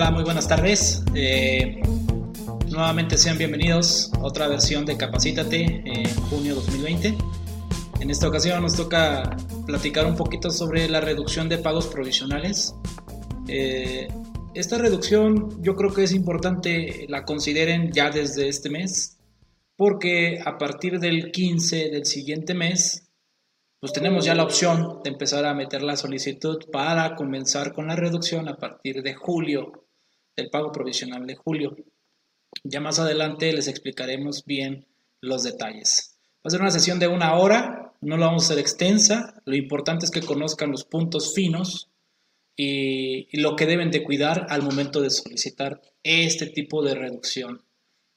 [0.00, 1.02] Hola, muy buenas tardes.
[1.16, 1.82] Eh,
[2.68, 7.16] nuevamente sean bienvenidos a otra versión de Capacítate en junio 2020.
[7.98, 9.36] En esta ocasión nos toca
[9.66, 12.76] platicar un poquito sobre la reducción de pagos provisionales.
[13.48, 14.06] Eh,
[14.54, 19.18] esta reducción yo creo que es importante la consideren ya desde este mes,
[19.74, 23.08] porque a partir del 15 del siguiente mes
[23.80, 27.96] pues tenemos ya la opción de empezar a meter la solicitud para comenzar con la
[27.96, 29.87] reducción a partir de julio,
[30.38, 31.76] del pago provisional de julio.
[32.64, 34.86] Ya más adelante les explicaremos bien
[35.20, 36.18] los detalles.
[36.36, 39.56] Va a ser una sesión de una hora, no la vamos a hacer extensa, lo
[39.56, 41.90] importante es que conozcan los puntos finos
[42.56, 47.62] y, lo que deben de cuidar al momento de solicitar este tipo de reducción.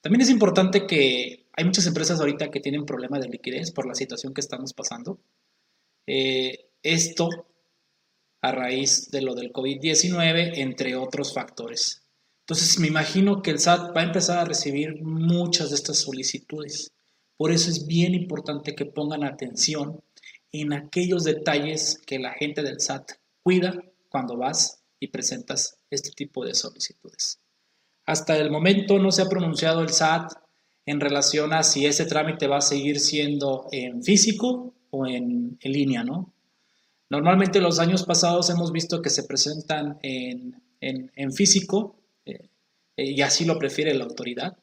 [0.01, 3.95] También es importante que hay muchas empresas ahorita que tienen problemas de liquidez por la
[3.95, 5.19] situación que estamos pasando
[6.07, 7.29] eh, esto
[8.41, 12.00] a raíz de lo del COVID-19, entre otros factores.
[12.51, 16.91] Entonces me imagino que el SAT va a empezar a recibir muchas de estas solicitudes.
[17.37, 20.03] Por eso es bien importante que pongan atención
[20.51, 26.43] en aquellos detalles que la gente del SAT cuida cuando vas y presentas este tipo
[26.43, 27.39] de solicitudes.
[28.05, 30.33] Hasta el momento no se ha pronunciado el SAT
[30.85, 36.03] en relación a si ese trámite va a seguir siendo en físico o en, línea,
[36.03, 36.33] ¿no?
[37.09, 40.61] Normalmente los años pasados hemos visto que se presentan en,
[41.31, 42.00] físico
[43.01, 44.55] eh, y así lo prefiere la autoridad.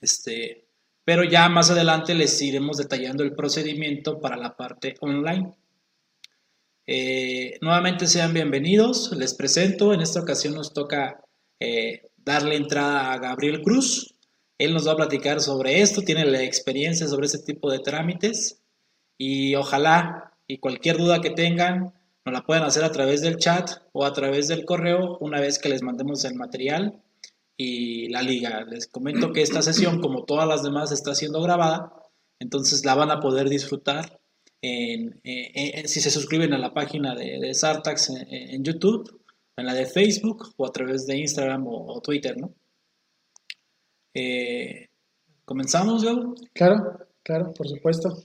[0.00, 0.68] Este,
[1.04, 5.52] pero ya más adelante les iremos detallando el procedimiento para la parte online.
[6.86, 11.20] Eh, nuevamente sean bienvenidos, les presento, en esta ocasión nos toca
[11.58, 14.14] eh, darle entrada a Gabriel Cruz,
[14.56, 18.62] él nos va a platicar sobre esto, tiene la experiencia sobre ese tipo de trámites
[19.18, 21.92] y ojalá y cualquier duda que tengan
[22.24, 25.58] nos la puedan hacer a través del chat o a través del correo una vez
[25.58, 27.02] que les mandemos el material
[27.58, 28.64] y la liga.
[28.64, 31.92] Les comento que esta sesión, como todas las demás, está siendo grabada,
[32.38, 34.18] entonces la van a poder disfrutar
[34.60, 39.22] si se suscriben a la página de, Sartax en, YouTube,
[39.56, 42.54] en la de Facebook o a través de Instagram o, Twitter, ¿no?
[44.14, 44.88] Eh,
[45.44, 46.34] ¿Comenzamos, Gabo?
[46.52, 48.16] Claro, claro, por supuesto.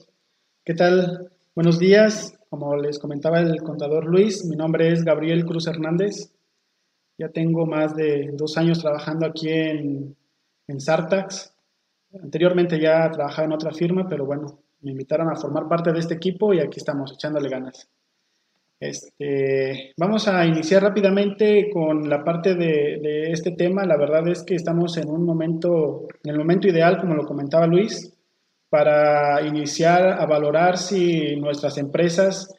[0.64, 1.32] ¿Qué tal?
[1.54, 2.34] Buenos días.
[2.48, 6.32] Como les comentaba el contador Luis, mi nombre es Gabriel Cruz Hernández.
[7.18, 10.16] Ya tengo más de dos años trabajando aquí en,
[10.66, 11.54] en Sartax.
[12.22, 16.14] Anteriormente ya trabajaba en otra firma, pero bueno, me invitaron a formar parte de este
[16.14, 17.88] equipo y aquí estamos echándole ganas.
[18.80, 23.86] Este, vamos a iniciar rápidamente con la parte de, de, este tema.
[23.86, 27.66] La verdad es que estamos en un momento, en el momento ideal, como lo comentaba
[27.66, 28.10] Luis
[28.68, 32.52] para iniciar a valorar si nuestras empresas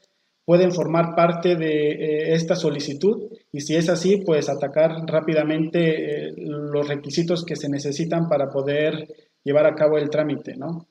[0.45, 6.33] pueden formar parte de eh, esta solicitud y si es así, pues atacar rápidamente eh,
[6.37, 9.07] los requisitos que se necesitan para poder
[9.43, 10.55] llevar a cabo el trámite.
[10.55, 10.87] ¿no?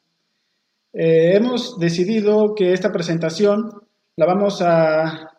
[0.93, 3.71] Eh, hemos decidido que esta presentación
[4.17, 5.31] la vamos a,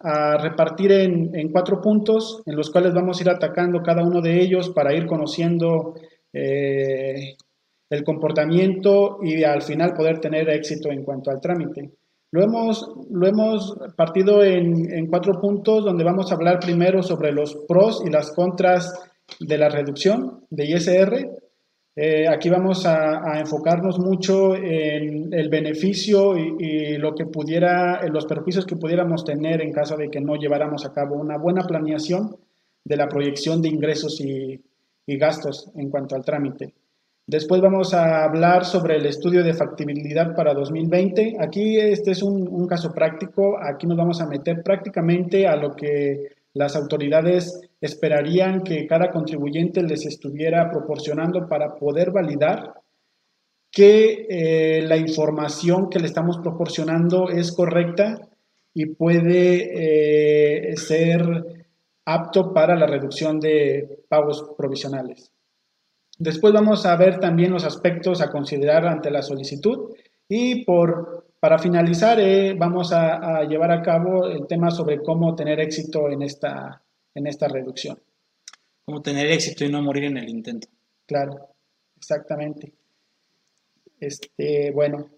[0.42, 4.40] repartir en, en, cuatro puntos en los cuales vamos a ir atacando cada uno de
[4.40, 5.96] ellos para ir conociendo
[6.34, 11.90] el comportamiento y al final poder tener éxito en cuanto al trámite.
[12.36, 17.56] Lo hemos, lo hemos partido en, cuatro puntos donde vamos a hablar primero sobre los
[17.66, 18.94] pros y las contras
[19.40, 21.30] de la reducción de ISR.
[21.96, 28.66] Eh, aquí vamos a, enfocarnos mucho en el beneficio y, lo que pudiera, los perjuicios
[28.66, 32.36] que pudiéramos tener en caso de que no lleváramos a cabo una buena planeación
[32.84, 34.62] de la proyección de ingresos y
[35.08, 36.74] gastos en cuanto al trámite.
[37.28, 41.38] Después vamos a hablar sobre el estudio de factibilidad para 2020.
[41.40, 43.58] Aquí este es un, caso práctico.
[43.60, 49.82] Aquí nos vamos a meter prácticamente a lo que las autoridades esperarían que cada contribuyente
[49.82, 52.74] les estuviera proporcionando para poder validar
[53.72, 58.20] que eh, la información que le estamos proporcionando es correcta
[58.72, 61.66] y puede eh, ser
[62.06, 65.35] apto para la reducción de pagos provisionales.
[66.18, 69.94] Después vamos a ver también los aspectos a considerar ante la solicitud
[70.28, 75.60] y por, para finalizar eh, vamos a, llevar a cabo el tema sobre cómo tener
[75.60, 76.82] éxito en esta,
[77.14, 78.00] en esta reducción.
[78.86, 80.68] Cómo tener éxito y no morir en el intento.
[81.06, 81.50] Claro,
[81.98, 82.72] exactamente.
[84.00, 85.10] Este, bueno,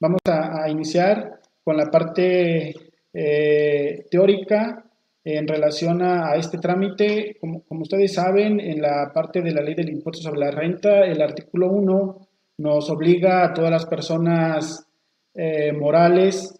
[0.00, 2.74] vamos a, iniciar con la parte
[3.12, 4.89] eh, teórica
[5.24, 9.90] en relación a, este trámite, como, ustedes saben, en la parte de la ley del
[9.90, 12.28] impuesto sobre la renta, el artículo 1
[12.58, 14.86] nos obliga a todas las personas
[15.34, 16.54] eh, morales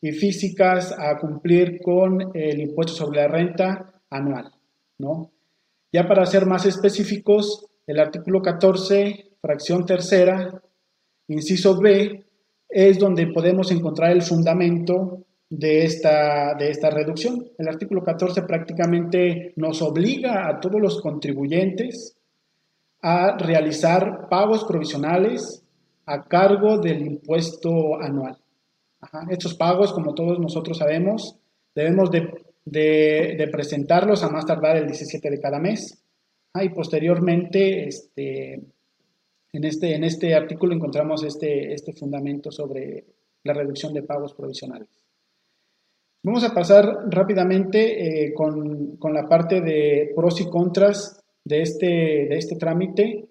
[0.00, 4.52] y físicas a cumplir con el impuesto sobre la renta anual,
[4.98, 5.30] ¿no?
[5.92, 10.60] Ya para ser más específicos, el artículo 14, fracción tercera,
[11.28, 12.24] inciso B,
[12.68, 15.24] es donde podemos encontrar el fundamento
[15.56, 17.50] de esta, de esta reducción.
[17.56, 22.16] El artículo 14 prácticamente nos obliga a todos los contribuyentes
[23.02, 25.62] a realizar pagos provisionales
[26.06, 28.36] a cargo del impuesto anual.
[29.30, 31.36] Estos pagos, como todos nosotros sabemos,
[31.74, 36.02] debemos de, presentarlos a más tardar el 17 de cada mes.
[36.60, 38.54] y posteriormente, este,
[39.52, 43.04] en, este, en este artículo encontramos este, este fundamento sobre
[43.44, 45.03] la reducción de pagos provisionales.
[46.24, 52.38] Vamos a pasar rápidamente eh, con, la parte de pros y contras de este, de
[52.38, 53.28] este trámite.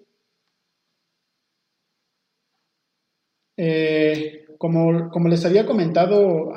[3.56, 6.52] Eh, como, como, les había comentado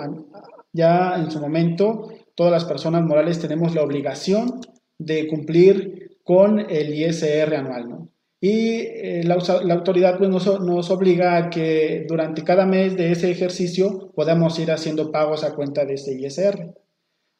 [0.72, 4.62] ya en su momento, todas las personas morales tenemos la obligación
[5.00, 7.90] de cumplir con el ISR anual.
[7.90, 8.10] ¿no?
[8.40, 9.36] Y eh, la,
[9.74, 15.12] autoridad pues, nos, obliga a que durante cada mes de ese ejercicio podamos ir haciendo
[15.12, 16.74] pagos a cuenta de ese ISR.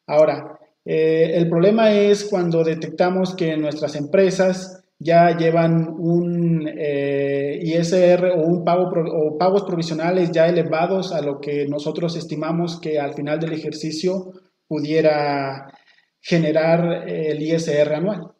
[0.08, 8.32] Ahora, eh, el problema es cuando detectamos que nuestras empresas ya llevan un eh, ISR
[8.36, 13.14] o, un pago, o pagos provisionales ya elevados a lo que nosotros estimamos que al
[13.14, 14.32] final del ejercicio
[14.66, 15.72] pudiera
[16.20, 18.32] generar el ISR anual.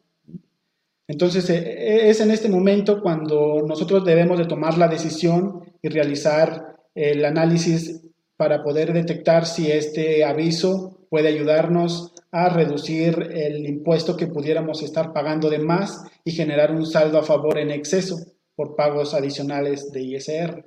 [1.09, 6.77] Entonces, eh, es en este momento cuando nosotros debemos de tomar la decisión y realizar
[6.93, 7.99] el análisis
[8.37, 15.11] para poder detectar si este aviso puede ayudarnos a reducir el impuesto que pudiéramos estar
[15.11, 18.17] pagando de más y generar un saldo a favor en exceso
[18.55, 20.63] por pagos adicionales de ISR.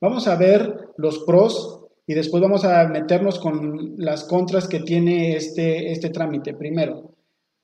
[0.00, 5.34] Vamos a ver los pros y después vamos a meternos con las contras que tiene
[5.34, 6.54] este, este trámite.
[6.54, 7.13] Primero,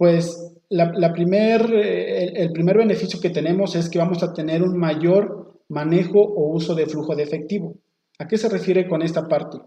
[0.00, 5.61] pues la, eh, el, primer beneficio que tenemos es que vamos a tener un mayor
[5.69, 7.75] manejo o uso de flujo de efectivo.
[8.19, 9.58] ¿A qué se refiere con esta parte?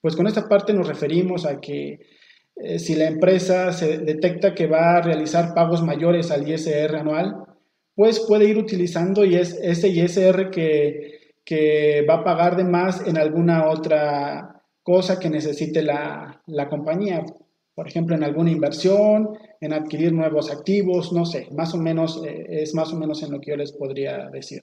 [0.00, 1.98] Pues con esta parte nos referimos a que
[2.54, 7.34] eh, si la empresa se detecta que va a realizar pagos mayores al ISR anual,
[7.96, 13.04] pues puede ir utilizando y es ese ISR que, que va a pagar de más
[13.04, 17.24] en alguna otra cosa que necesite la, la compañía
[17.74, 19.30] por ejemplo, en alguna inversión,
[19.60, 23.32] en adquirir nuevos activos, no sé, más o menos eh, es más o menos en
[23.32, 24.62] lo que yo les podría decir.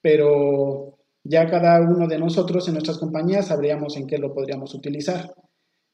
[0.00, 5.34] Pero ya cada uno de nosotros en nuestras compañías sabríamos en qué lo podríamos utilizar.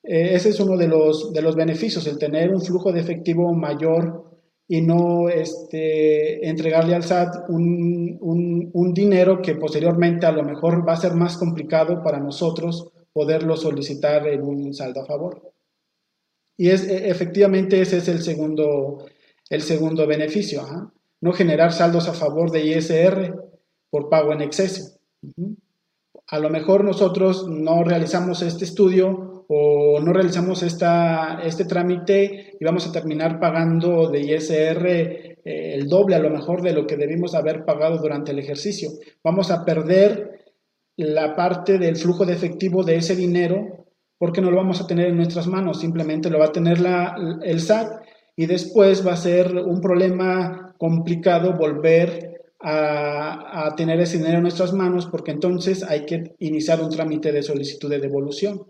[0.02, 3.52] Eh, ese es uno de los, de los beneficios, el tener un flujo de efectivo
[3.52, 4.30] mayor
[4.68, 10.86] y no este, entregarle al SAT un, un, un dinero que posteriormente a lo mejor
[10.86, 15.53] va a ser más complicado para nosotros poderlo solicitar en un saldo a favor.
[16.56, 19.06] Y es, e, efectivamente ese es el segundo,
[19.50, 20.62] el segundo beneficio,
[21.20, 23.34] no generar saldos a favor de ISR
[23.90, 24.98] por pago en exceso.
[26.28, 32.64] A lo mejor nosotros no realizamos este estudio o no realizamos esta, este trámite y
[32.64, 36.96] vamos a terminar pagando de ISR eh, el doble a lo mejor de lo que
[36.96, 38.90] debimos haber pagado durante el ejercicio.
[39.22, 40.44] Vamos a perder
[40.96, 43.83] la parte del flujo de efectivo de ese dinero
[44.24, 47.14] porque no lo vamos a tener en nuestras manos, simplemente lo va a tener la,
[47.42, 48.00] el SAT
[48.34, 54.72] y después va a ser un problema complicado volver a, tener ese dinero en nuestras
[54.72, 58.62] manos porque entonces hay que iniciar un trámite de solicitud de devolución.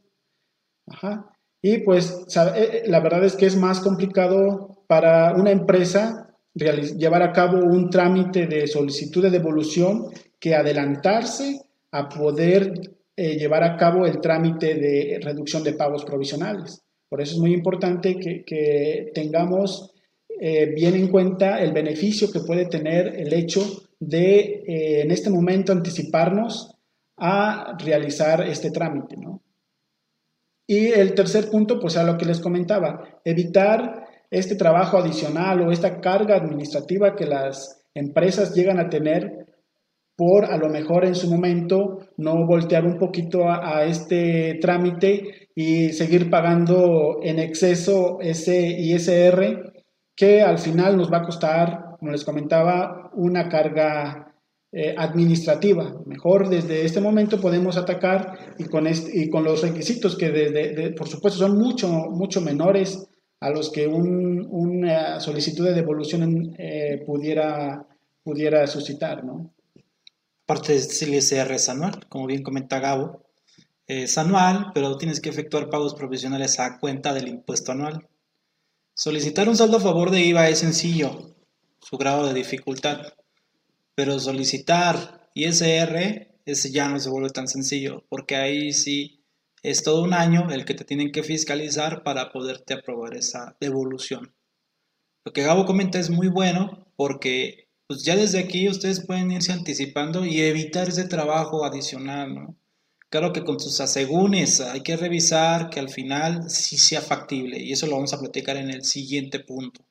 [0.88, 1.30] Ajá.
[1.62, 7.23] Y pues eh, eh, la verdad es que es más complicado para una empresa llevar
[7.23, 10.06] a cabo un trámite de solicitud de devolución
[10.40, 11.61] que adelantarse
[11.92, 12.73] a poder
[13.16, 16.83] eh, llevar a cabo el trámite de reducción de pagos provisionales.
[17.09, 19.92] Por eso es muy importante que, tengamos
[20.40, 23.61] eh, bien en cuenta el beneficio que puede tener el hecho
[24.00, 26.75] de eh, en este momento anticiparnos
[27.16, 29.16] a realizar este trámite.
[30.66, 35.71] Y el tercer punto, pues a lo que les comentaba, evitar este trabajo adicional o
[35.71, 39.44] esta carga administrativa que las empresas llegan a tener
[40.16, 45.90] por a lo mejor en su momento no voltear un poquito a, este trámite y
[45.90, 49.73] seguir pagando en exceso ese ISR
[50.16, 54.33] que al final nos va a costar, como les comentaba, una carga
[54.73, 55.94] eh, administrativa.
[56.06, 60.90] Mejor desde este momento podemos atacar y con, este, y con los requisitos que de,
[60.97, 63.09] por supuesto son mucho, mucho menores
[63.40, 67.87] a los que una solicitud de devolución eh, pudiera,
[68.23, 69.50] pudiera suscitar, ¿no?
[70.47, 73.23] Parte del ISR es anual, como bien comenta Gabo.
[73.87, 78.09] Es anual, pero tienes que efectuar pagos provisionales a cuenta del impuesto anual.
[78.95, 81.35] Solicitar un saldo a favor de IVA es sencillo,
[81.81, 83.15] su grado de dificultad,
[83.95, 89.25] pero solicitar ISR ese ya no se vuelve tan sencillo, porque ahí sí
[89.63, 94.35] es todo un año el que te tienen que fiscalizar para poderte aprobar esa devolución.
[95.25, 99.53] Lo que Gabo comenta es muy bueno porque pues ya desde aquí ustedes pueden irse
[99.53, 102.57] anticipando y evitar ese trabajo adicional, ¿no?
[103.11, 107.71] Claro que con sus asegúnes hay que revisar que al final sí sea factible y
[107.71, 109.85] eso lo vamos a platicar en el siguiente punto.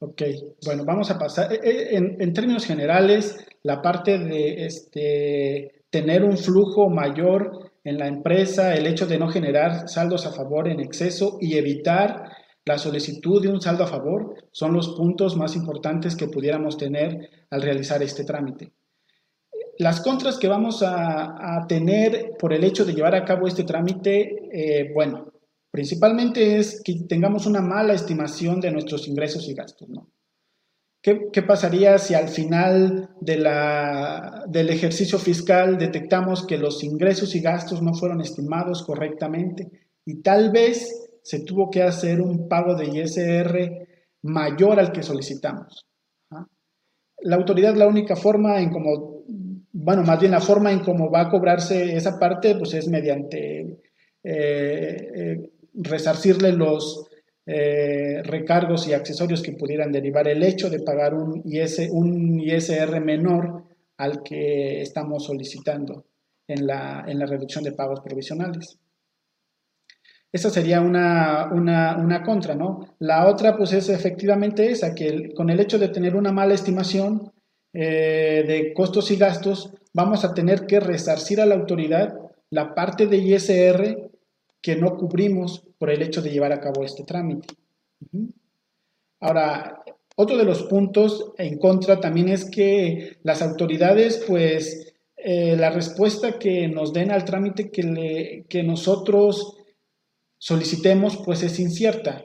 [0.00, 0.22] Ok,
[0.64, 1.52] bueno, vamos a pasar.
[1.52, 8.08] Eh, eh, en, términos generales, la parte de este, tener un flujo mayor en la
[8.08, 12.32] empresa, el hecho de no generar saldos a favor en exceso y evitar
[12.66, 17.46] la solicitud de un saldo a favor son los puntos más importantes que pudiéramos tener
[17.48, 18.72] al realizar este trámite.
[19.78, 24.48] Las contras que vamos a, tener por el hecho de llevar a cabo este trámite,
[24.52, 25.32] eh, bueno,
[25.70, 30.10] principalmente es que tengamos una mala estimación de nuestros ingresos y gastos, ¿no?
[31.02, 37.94] ¿Qué, pasaría si al final del ejercicio fiscal detectamos que los ingresos y gastos no
[37.94, 39.70] fueron estimados correctamente
[40.04, 43.88] y tal vez se tuvo que hacer un pago de ISR
[44.22, 45.84] mayor al que solicitamos?
[46.30, 46.46] ¿ah?
[47.22, 49.24] La autoridad, la única forma en cómo,
[49.72, 53.60] bueno, más bien la forma en cómo va a cobrarse esa parte, pues es mediante
[53.60, 53.76] eh,
[54.22, 57.08] eh, resarcirle los
[57.44, 61.42] eh, recargos y accesorios que pudieran derivar el hecho de pagar un,
[61.90, 63.64] un ISR menor
[63.96, 66.04] al que estamos solicitando
[66.46, 68.78] en la, reducción de pagos provisionales.
[70.36, 72.94] Esa sería una, una, contra, ¿no?
[72.98, 77.32] La otra, pues, es efectivamente esa, que con el hecho de tener una mala estimación
[77.72, 82.18] eh, de costos y gastos, vamos a tener que resarcir a la autoridad
[82.50, 84.10] la parte de ISR
[84.60, 87.54] que no cubrimos por el hecho de llevar a cabo este trámite.
[89.20, 89.82] Ahora,
[90.16, 96.38] otro de los puntos en contra también es que las autoridades, pues, eh, la respuesta
[96.38, 99.56] que nos den al trámite que, le, que nosotros
[100.38, 102.24] solicitemos, pues es incierta.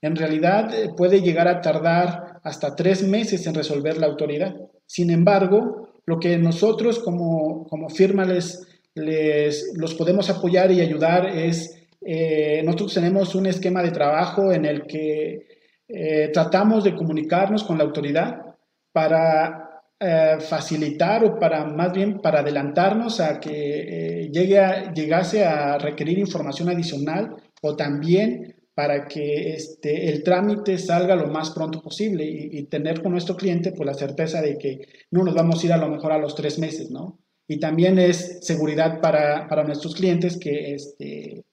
[0.00, 4.54] En realidad eh, puede llegar a tardar hasta tres meses en resolver la autoridad.
[4.86, 11.86] Sin embargo, lo que nosotros como, como firma les, los podemos apoyar y ayudar es,
[12.02, 15.46] eh, nosotros tenemos un esquema de trabajo en el que
[15.88, 18.56] eh, tratamos de comunicarnos con la autoridad
[18.92, 19.63] para
[20.00, 26.18] eh, facilitar o para más bien para adelantarnos a que llegue a, llegase a requerir
[26.18, 32.58] información adicional o también para que este, el trámite salga lo más pronto posible y,
[32.58, 34.80] y, tener con nuestro cliente pues, la certeza de que
[35.12, 37.20] no nos vamos a ir a lo mejor a los tres meses, ¿no?
[37.46, 41.44] y también es seguridad para, nuestros clientes que este,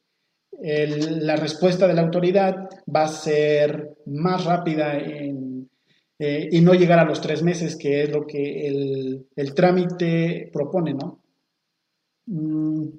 [0.62, 4.98] la respuesta de la autoridad va a ser más rápida
[6.24, 10.94] eh, y no llegar a los tres meses, que es lo que el, trámite propone,
[10.94, 11.20] ¿no?
[12.28, 12.90] Mm,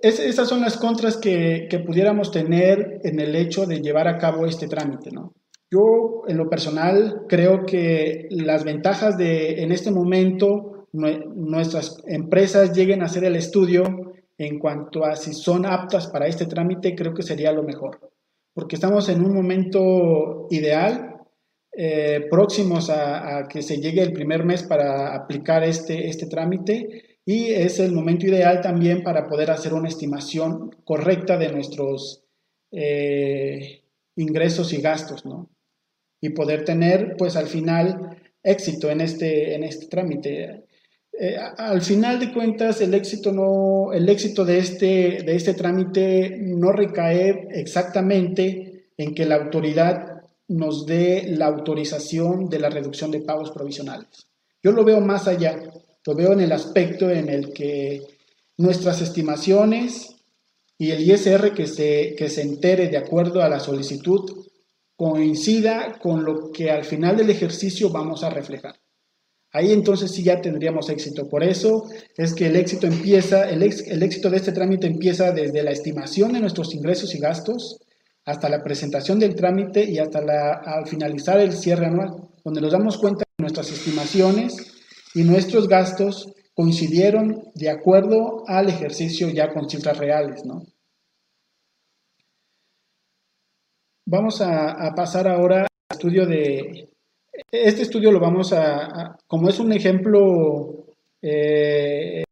[0.00, 4.46] esas son las contras que, que, pudiéramos tener en el hecho de llevar a cabo
[4.46, 5.34] este trámite, ¿no?
[5.68, 13.02] Yo, en lo personal, creo que las ventajas de, en este momento, nuestras empresas lleguen
[13.02, 13.82] a hacer el estudio
[14.38, 17.98] en cuanto a si son aptas para este trámite, creo que sería lo mejor,
[18.54, 21.09] porque estamos en un momento ideal,
[21.72, 27.52] eh, próximos a, que se llegue el primer mes para aplicar este, este trámite y
[27.52, 32.24] es el momento ideal también para poder hacer una estimación correcta de nuestros
[32.72, 33.82] eh,
[34.16, 35.48] ingresos y gastos, ¿no?
[36.20, 40.64] Y poder tener, pues al final, éxito en este, en este trámite.
[41.18, 46.36] Eh, al final de cuentas, el éxito, no, el éxito de, este, de este trámite
[46.40, 50.09] no recae exactamente en que la autoridad
[50.50, 54.08] nos dé la autorización de la reducción de pagos provisionales.
[54.62, 55.62] Yo lo veo más allá,
[56.04, 58.02] lo veo en el aspecto en el que
[58.56, 60.16] nuestras estimaciones
[60.76, 64.48] y el ISR que se, que se entere de acuerdo a la solicitud
[64.96, 68.74] coincida con lo que al final del ejercicio vamos a reflejar.
[69.52, 71.28] Ahí entonces sí ya tendríamos éxito.
[71.28, 75.62] Por eso es que el éxito empieza, el, el éxito de este trámite empieza desde
[75.62, 77.78] la estimación de nuestros ingresos y gastos
[78.24, 82.72] hasta la presentación del trámite y hasta la, al finalizar el cierre anual, donde nos
[82.72, 84.82] damos cuenta que nuestras estimaciones
[85.14, 90.62] y nuestros gastos coincidieron de acuerdo al ejercicio ya con cifras reales, ¿no?
[94.06, 96.90] Vamos a pasar ahora al estudio de,
[97.50, 100.86] este estudio lo vamos a, como es un ejemplo
[101.22, 102.22] eh,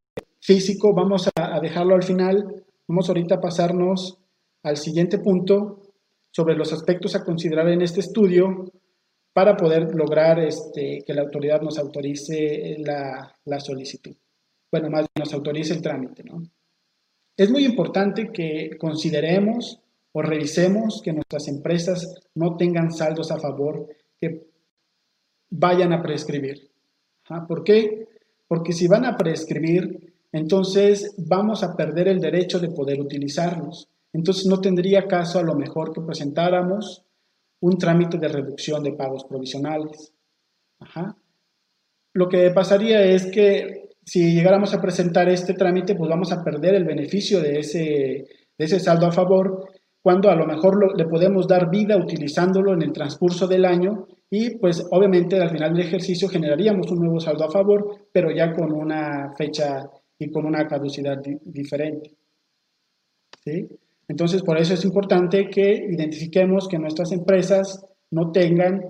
[0.40, 2.64] físico, vamos a, dejarlo al final.
[2.87, 4.18] Vamos ahorita a pasarnos
[4.62, 5.83] al siguiente punto
[6.31, 8.73] sobre los aspectos a considerar en este estudio
[9.33, 14.17] para poder lograr este, que la autoridad nos autorice la, la solicitud.
[14.71, 16.25] Bueno, más bien nos autorice el trámite.
[16.25, 16.43] ¿no?
[17.37, 19.81] Es muy importante que consideremos
[20.12, 23.87] o revisemos que nuestras empresas no tengan saldos a favor
[24.21, 24.49] que
[25.50, 26.71] vayan a prescribir.
[27.47, 28.09] ¿Por qué?
[28.49, 33.88] Porque si van a prescribir, entonces vamos a perder el derecho de poder utilizarlos.
[34.12, 37.05] Entonces no tendría caso a lo mejor que presentáramos
[37.61, 40.12] un trámite de reducción de pagos provisionales.
[42.15, 46.75] Lo que pasaría es que si llegáramos a presentar este trámite, pues vamos a perder
[46.75, 49.69] el beneficio de ese, saldo a favor,
[50.00, 54.57] cuando a lo mejor le podemos dar vida utilizándolo en el transcurso del año y
[54.57, 58.73] pues obviamente al final del ejercicio generaríamos un nuevo saldo a favor, pero ya con
[58.73, 62.15] una fecha y con una caducidad diferente.
[63.45, 63.69] ¿Sí?
[64.09, 68.83] Entonces, por eso es importante que identifiquemos que nuestras empresas no tengan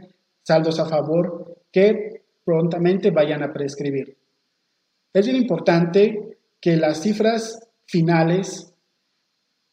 [0.43, 4.17] saldos a favor que prontamente vayan a prescribir.
[5.13, 8.73] Es bien importante que las cifras finales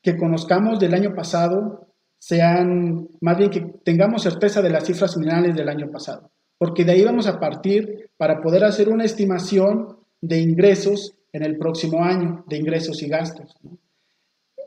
[0.01, 1.87] que conozcamos del año pasado
[2.17, 6.93] sean, más bien que tengamos certeza de las cifras finales del año pasado, porque de
[6.93, 12.43] ahí vamos a partir para poder hacer una estimación de ingresos en el próximo año,
[12.47, 13.55] de ingresos y gastos.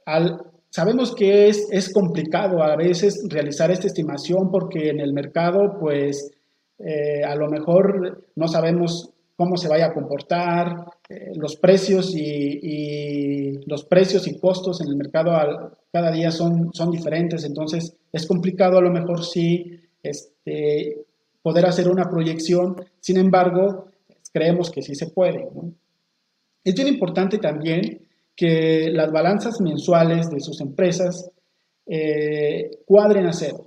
[0.07, 0.41] Al,
[0.79, 6.31] sabemos que es, es, complicado a veces realizar esta estimación porque en el mercado, pues,
[6.79, 13.59] eh, a lo mejor no sabemos cómo se vaya a comportar, eh, los precios y,
[13.67, 15.33] los precios y costos en el mercado
[15.93, 21.07] cada día son, son diferentes, entonces es complicado a lo mejor sí este,
[21.43, 23.87] poder hacer una proyección, sin embargo,
[24.33, 25.45] creemos que sí se puede.
[26.63, 28.08] Es bien importante también
[28.39, 31.29] que las balanzas mensuales de sus empresas
[31.85, 33.67] eh, cuadren a cero.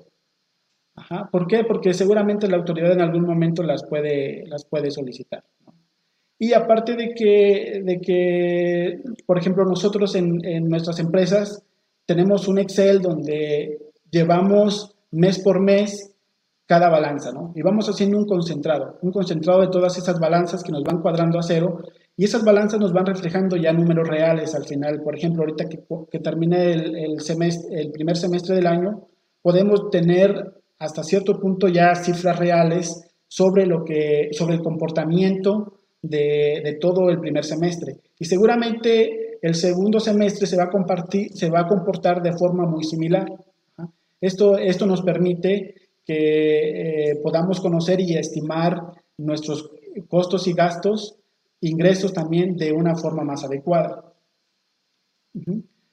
[1.30, 1.66] ¿Por qué?
[1.68, 5.44] Porque seguramente la autoridad en algún momento las puede, las puede solicitar.
[6.40, 11.64] Y aparte de que, de que, por ejemplo, nosotros en, nuestras empresas
[12.06, 13.78] tenemos un Excel donde
[14.10, 16.16] llevamos mes por mes
[16.66, 17.52] cada balanza, ¿no?
[17.56, 21.38] Y vamos haciendo un concentrado, un concentrado de todas esas balanzas que nos van cuadrando
[21.40, 21.80] a cero
[22.22, 25.02] y esas balanzas nos van reflejando ya números reales al final.
[25.02, 29.08] Por ejemplo, ahorita que, termine el primer semestre del año,
[29.42, 36.78] podemos tener hasta cierto punto ya cifras reales sobre, lo que, sobre el comportamiento de,
[36.80, 37.96] todo el primer semestre.
[38.20, 42.68] Y seguramente el segundo semestre se va a, compartir, se va a comportar de forma
[42.68, 43.26] muy similar.
[44.22, 45.74] Esto, esto nos permite
[46.06, 48.80] que eh, podamos conocer y estimar
[49.18, 49.72] nuestros
[50.08, 51.18] costos y gastos,
[51.62, 54.14] ingresos también de una forma más adecuada.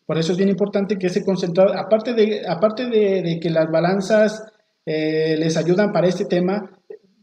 [0.07, 4.42] Por eso es bien importante que ese concentrado, aparte de, aparte de, que las balanzas
[4.85, 6.70] eh, les ayudan para este tema,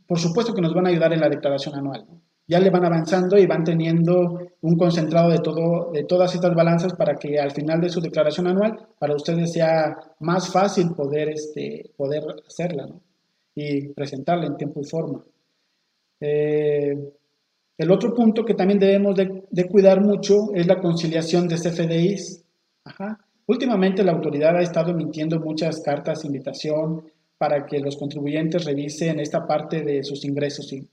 [0.08, 2.05] por supuesto que nos van a ayudar en la declaración anual
[2.47, 6.93] ya le van avanzando y van teniendo un concentrado de, todo, de todas estas balanzas
[6.93, 11.91] para que al final de su declaración anual para ustedes sea más fácil poder, este,
[11.97, 12.88] poder hacerla
[13.55, 15.23] y presentarla en tiempo y forma.
[16.19, 17.13] Eh,
[17.77, 22.43] el otro punto que también debemos de, cuidar mucho es la conciliación de CFDIs.
[23.47, 27.03] Últimamente la autoridad ha estado emitiendo muchas cartas de invitación
[27.38, 30.88] para que los contribuyentes revisen esta parte de sus ingresos y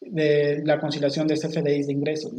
[0.00, 2.32] de la conciliación de CFDIs de ingresos.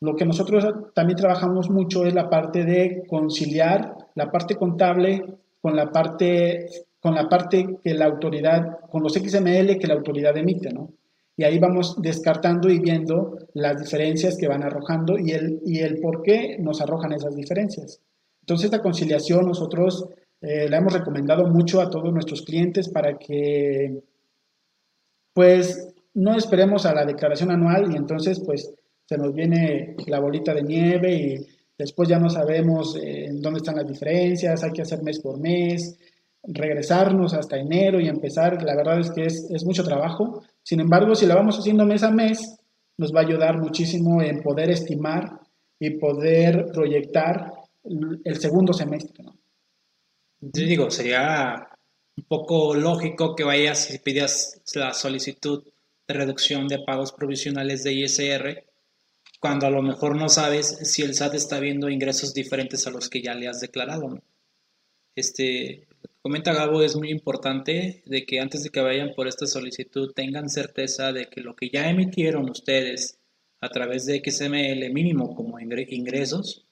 [0.00, 5.24] Lo que nosotros también trabajamos mucho es la parte de conciliar la parte contable
[5.60, 6.66] con la parte,
[7.00, 10.90] con la parte que la autoridad, con los XML que la autoridad emite, ¿no?
[11.36, 16.00] Y ahí vamos descartando y viendo las diferencias que van arrojando y el, y el
[16.00, 18.00] por qué nos arrojan esas diferencias.
[18.40, 20.08] Entonces, esta conciliación nosotros
[20.40, 24.02] eh, la hemos recomendado mucho a todos nuestros clientes para que,
[25.34, 28.72] pues, no esperemos a la declaración anual y entonces pues
[29.04, 31.46] se nos viene la bolita de nieve y
[31.78, 35.98] después ya no sabemos eh, dónde están las diferencias, hay que hacer mes por mes,
[36.42, 41.26] regresarnos hasta enero y empezar, la verdad es que es, mucho trabajo, sin embargo si
[41.26, 42.58] la vamos haciendo mes a mes,
[42.98, 45.38] nos va a ayudar muchísimo en poder estimar
[45.78, 47.52] y poder proyectar
[48.24, 49.26] el segundo semestre.
[50.40, 51.68] Yo digo, sería
[52.16, 55.62] un poco lógico que vayas y pidas la solicitud
[56.08, 58.64] de reducción de pagos provisionales de ISR,
[59.38, 63.08] cuando a lo mejor no sabes si el SAT está viendo ingresos diferentes a los
[63.08, 64.18] que ya le has declarado.
[65.14, 65.86] Este,
[66.22, 70.48] comenta Gabo, es muy importante de que antes de que vayan por esta solicitud tengan
[70.48, 73.18] certeza de que lo que ya emitieron ustedes
[73.60, 76.66] a través de XML mínimo como ingresos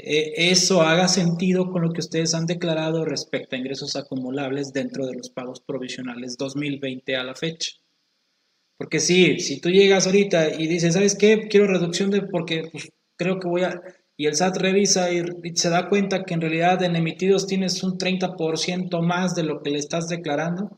[0.00, 5.04] eh, eso haga sentido con lo que ustedes han declarado respecto a ingresos acumulables dentro
[5.06, 7.72] de los pagos provisionales 2020 a la fecha.
[8.76, 11.48] Porque sí, si tú llegas ahorita y dices, ¿sabes qué?
[11.48, 13.82] Quiero reducción de, porque pues, creo que voy a,
[14.20, 15.22] y el SAT revisa y,
[15.54, 19.70] se da cuenta que en realidad en emitidos tienes un 30% más de lo que
[19.70, 20.76] le estás declarando,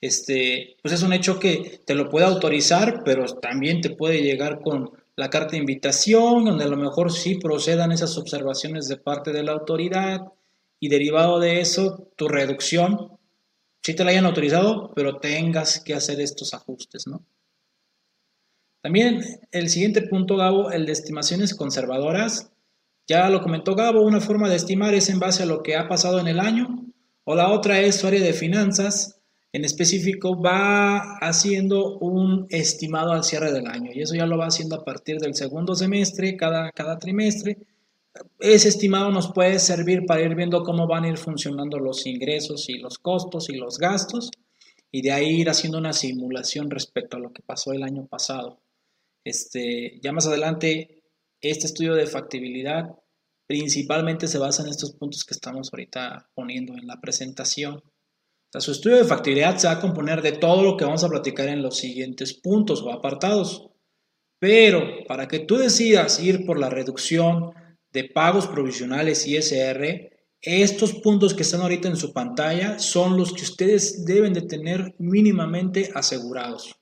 [0.00, 4.60] este, pues es un hecho que te lo puede autorizar, pero también te puede llegar
[4.60, 9.32] con la carta de invitación, donde a lo mejor sí procedan esas observaciones de parte
[9.32, 10.20] de la autoridad
[10.78, 13.18] y derivado de eso, tu reducción,
[13.82, 17.24] sí te la hayan autorizado, pero tengas que hacer estos ajustes, ¿no?
[18.80, 22.52] También el siguiente punto, Gabo, el de estimaciones conservadoras.
[23.08, 25.88] Ya lo comentó Gabo, una forma de estimar es en base a lo que ha
[25.88, 26.86] pasado en el año,
[27.24, 29.18] o la otra es su área de finanzas,
[29.50, 34.48] en específico va haciendo un estimado al cierre del año y eso ya lo va
[34.48, 37.56] haciendo a partir del segundo semestre, cada, cada trimestre.
[38.40, 42.68] Ese estimado nos puede servir para ir viendo cómo van a ir funcionando los ingresos
[42.68, 44.30] y los costos y los gastos
[44.90, 48.60] y de ahí ir haciendo una simulación respecto a lo que pasó el año pasado.
[49.24, 50.97] Este, ya más adelante,
[51.40, 52.84] este estudio de factibilidad
[53.46, 57.82] principalmente se basa en estos puntos que estamos ahorita poniendo en la presentación
[58.58, 61.48] su estudio de factibilidad se va a componer de todo lo que vamos a platicar
[61.48, 63.68] en los siguientes puntos o apartados.
[64.38, 67.52] Pero para que tú decidas ir por la reducción
[67.92, 73.42] de pagos provisionales ISR, estos puntos que están ahorita en su pantalla son los que
[73.42, 76.74] ustedes deben de tener mínimamente asegurados.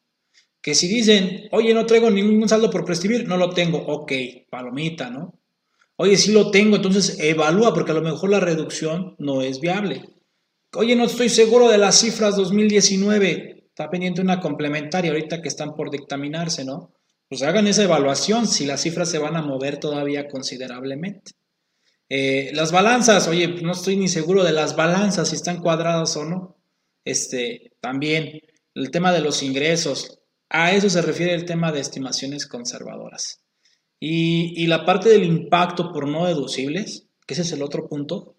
[0.66, 4.10] Que si dicen, oye, no traigo ningún saldo por prescribir, no lo tengo, ok,
[4.50, 5.38] palomita, ¿no?
[5.94, 10.02] Oye, sí lo tengo, entonces evalúa porque a lo mejor la reducción no es viable.
[10.74, 13.68] Oye, no estoy seguro de las cifras 2019.
[13.68, 16.92] Está pendiente una complementaria ahorita que están por dictaminarse, ¿no?
[17.28, 21.30] Pues hagan esa evaluación si las cifras se van a mover todavía considerablemente.
[22.08, 26.24] Eh, las balanzas, oye, no estoy ni seguro de las balanzas, si están cuadradas o
[26.24, 26.56] no.
[27.04, 28.40] Este, también
[28.74, 33.40] el tema de los ingresos, a eso se refiere el tema de estimaciones conservadoras.
[33.98, 38.36] Y, la parte del impacto por no deducibles, que ese es el otro punto.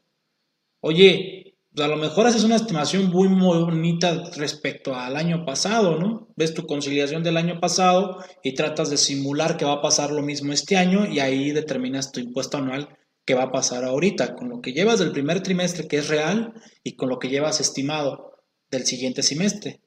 [0.82, 6.00] Oye, pues, a lo mejor haces una estimación muy, muy bonita respecto al año pasado,
[6.00, 6.28] ¿no?
[6.36, 10.22] Ves tu conciliación del año pasado y tratas de simular que va a pasar lo
[10.22, 14.50] mismo este año y ahí determinas tu impuesto anual que va a pasar ahorita, con
[14.50, 18.32] lo que llevas del primer trimestre que es real y con lo que llevas estimado
[18.72, 19.82] del siguiente semestre.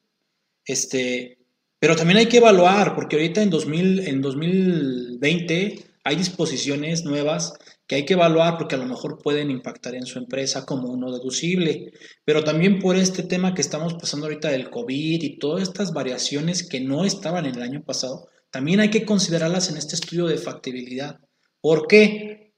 [0.65, 1.40] Este,
[1.81, 7.55] pero también hay que evaluar, porque ahorita en, 2000, en 2020 hay disposiciones nuevas
[7.87, 11.11] que hay que evaluar porque a lo mejor pueden impactar en su empresa como uno
[11.11, 11.93] deducible,
[12.25, 16.69] pero también por este tema que estamos pasando ahorita del COVID y todas estas variaciones
[16.69, 20.37] que no estaban en el año pasado, también hay que considerarlas en este estudio de
[20.37, 21.19] factibilidad.
[21.61, 22.53] ¿Por qué?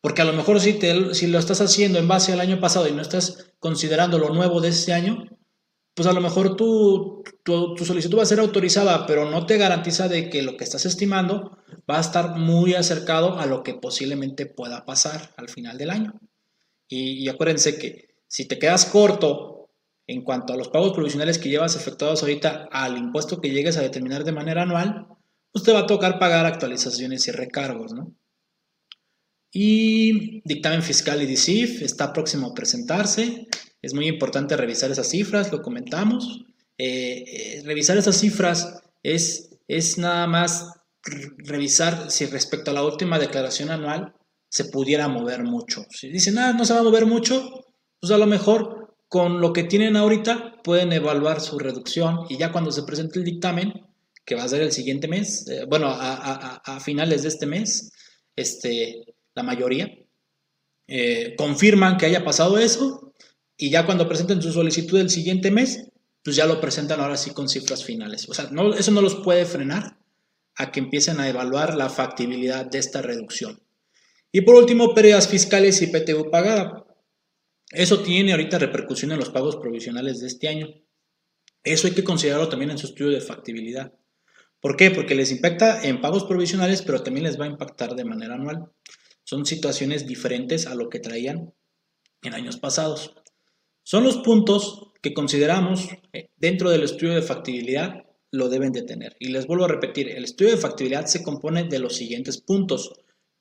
[0.00, 2.88] Porque a lo mejor si, te, si lo estás haciendo en base al año pasado
[2.88, 5.28] y no estás considerando lo nuevo de este año,
[5.94, 10.08] pues a lo mejor tu, tu, solicitud va a ser autorizada, pero no te garantiza
[10.08, 11.58] de que lo que estás estimando
[11.90, 16.18] va a estar muy acercado a lo que posiblemente pueda pasar al final del año.
[16.88, 19.70] Y, acuérdense que si te quedas corto
[20.06, 23.82] en cuanto a los pagos provisionales que llevas efectuados ahorita al impuesto que llegues a
[23.82, 25.06] determinar de manera anual,
[25.52, 28.14] pues te va a tocar pagar actualizaciones y recargos, ¿no?
[29.52, 33.46] Y dictamen fiscal y DICIF está próximo a presentarse.
[33.82, 36.44] Es muy importante revisar esas cifras, lo comentamos.
[36.78, 40.68] Eh, eh, revisar esas cifras es, es nada más
[41.38, 44.14] revisar si respecto a la última declaración anual
[44.48, 45.86] se pudiera mover mucho.
[45.90, 47.66] Si dicen, ah, no se va a mover mucho,
[48.00, 52.52] pues a lo mejor con lo que tienen ahorita pueden evaluar su reducción y ya
[52.52, 53.72] cuando se presente el dictamen,
[54.24, 57.92] que va a ser el siguiente mes, eh, bueno, a, finales de este mes,
[58.36, 59.98] este, la mayoría,
[60.88, 63.14] eh, confirman que haya pasado eso
[63.56, 65.90] y ya cuando presenten su solicitud el siguiente mes,
[66.22, 68.28] pues ya lo presentan ahora sí con cifras finales.
[68.28, 69.98] O sea, no, eso no los puede frenar
[70.56, 73.62] a que empiecen a evaluar la factibilidad de esta reducción.
[74.30, 76.86] Y por último, pérdidas fiscales y PTU pagada.
[77.70, 80.68] Eso tiene ahorita repercusión en los pagos provisionales de este año.
[81.64, 83.92] Eso hay que considerarlo también en su estudio de factibilidad.
[84.60, 84.90] ¿Por qué?
[84.90, 88.70] Porque les impacta en pagos provisionales, pero también les va a impactar de manera anual.
[89.32, 91.54] Son situaciones diferentes a lo que traían
[92.22, 93.14] en años pasados.
[93.82, 99.16] Son los puntos que consideramos eh, dentro del estudio de factibilidad lo deben de tener.
[99.18, 102.92] Y les vuelvo a repetir, el estudio de factibilidad se compone de los siguientes puntos,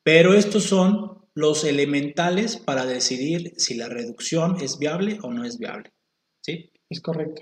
[0.02, 5.58] pero estos son los elementales para decidir si la reducción es viable o no es
[5.58, 5.92] viable.
[6.40, 6.72] ¿Sí?
[6.90, 7.42] Es correcto.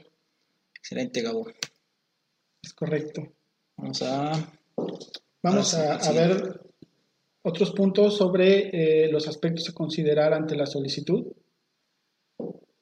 [0.73, 1.45] Excelente, Gabo.
[2.63, 3.31] Es correcto.
[3.77, 4.31] Vamos a...
[5.43, 6.68] Vamos a, ver
[7.41, 11.25] otros puntos sobre eh, los aspectos a considerar ante la solicitud.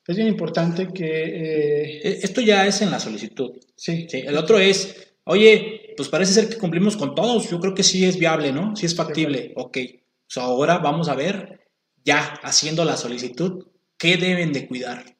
[0.07, 1.05] Es bien importante que...
[1.05, 3.51] Eh, e, Esto ya es en la solicitud.
[3.75, 4.07] Sí.
[4.09, 4.23] sí.
[4.25, 7.49] El otro es, oye, pues parece ser que cumplimos con todos.
[7.49, 8.75] Yo creo que sí es viable, ¿no?
[8.75, 9.53] Sí es factible.
[9.55, 9.77] Ok.
[10.37, 11.67] ahora vamos a ver,
[12.05, 13.67] ya haciendo la solicitud,
[13.97, 15.17] qué deben de cuidar.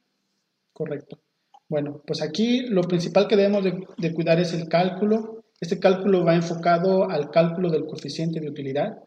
[0.72, 1.20] Correcto.
[1.68, 3.64] Bueno, pues aquí lo principal que debemos
[3.98, 5.44] de, cuidar es el cálculo.
[5.60, 9.00] Este cálculo va enfocado al cálculo del coeficiente de utilidad.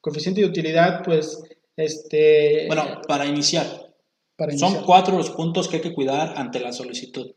[0.00, 1.42] Coeficiente de utilidad, pues,
[1.76, 2.66] este...
[2.66, 3.90] Bueno, para iniciar,
[4.56, 7.34] son cuatro los puntos que hay que cuidar ante la solicitud.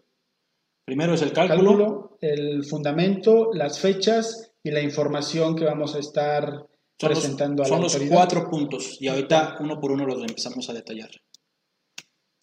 [0.86, 2.18] Primero es el cálculo.
[2.22, 7.82] el fundamento, las fechas y la información que vamos a estar presentando a la Son
[7.82, 11.10] los cuatro puntos y ahorita uno por uno los empezamos a detallar.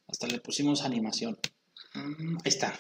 [0.09, 1.39] Hasta le pusimos animación.
[1.95, 2.75] Mm, ahí está.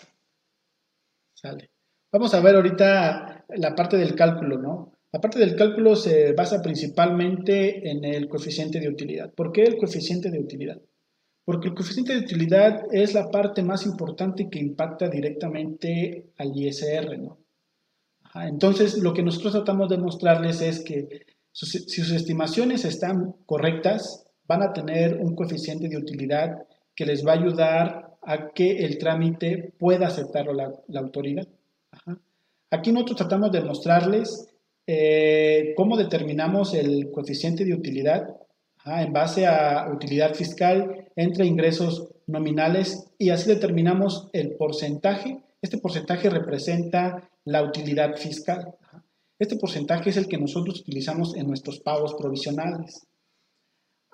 [1.34, 1.70] Sale.
[2.12, 4.92] Vamos a ver ahorita la parte del cálculo, ¿no?
[5.12, 9.32] La parte del cálculo se basa principalmente en el coeficiente de utilidad.
[9.32, 10.80] ¿Por qué el coeficiente de utilidad?
[11.44, 17.18] Porque el coeficiente de utilidad es la parte más importante que impacta directamente al ISR,
[18.34, 24.62] entonces, lo que nosotros tratamos de mostrarles es que si sus estimaciones están correctas, van
[24.62, 29.72] a tener un coeficiente de utilidad que les va a ayudar a que el trámite
[29.78, 31.46] pueda aceptarlo la, autoridad.
[32.70, 34.48] Aquí nosotros tratamos de mostrarles
[34.92, 38.26] eh, cómo determinamos el coeficiente de utilidad
[38.84, 45.44] en base a utilidad fiscal entre ingresos nominales y así determinamos el porcentaje.
[45.62, 48.74] Este porcentaje representa la utilidad fiscal.
[49.38, 53.06] Este porcentaje es el que nosotros utilizamos en nuestros pagos provisionales.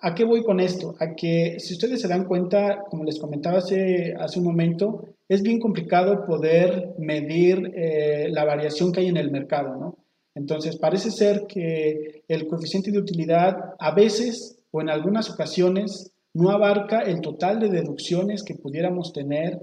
[0.02, 0.94] ¿A qué voy con esto?
[1.00, 5.58] A que si ustedes se dan cuenta, como les comentaba hace, un momento, es bien
[5.58, 10.05] complicado poder medir eh, la variación que hay en el mercado, ¿no?
[10.36, 16.50] Entonces, parece ser que el coeficiente de utilidad a veces o en algunas ocasiones no
[16.50, 19.58] abarca el total de deducciones que pudiéramos tener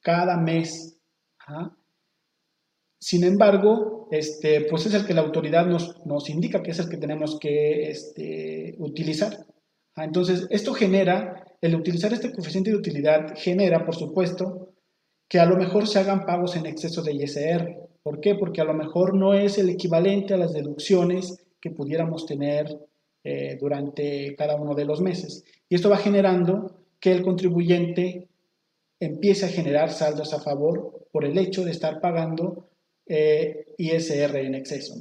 [0.00, 0.98] cada mes.
[2.98, 6.88] Sin embargo, este, pues es el que la autoridad nos, nos indica que es el
[6.88, 9.46] que tenemos que este, utilizar.
[9.94, 14.74] Ah, entonces, esto genera, el utilizar este coeficiente de utilidad genera, por supuesto,
[15.28, 17.79] que a lo mejor se hagan pagos en exceso de ISR.
[18.02, 18.34] ¿Por qué?
[18.34, 22.78] Porque a lo mejor no es el equivalente a las deducciones que pudiéramos tener
[23.22, 25.44] eh, durante cada uno de los meses.
[25.68, 28.28] Y esto va generando que el contribuyente
[28.98, 32.70] empiece a generar saldos a favor por el hecho de estar pagando
[33.06, 34.94] eh, ISR en exceso.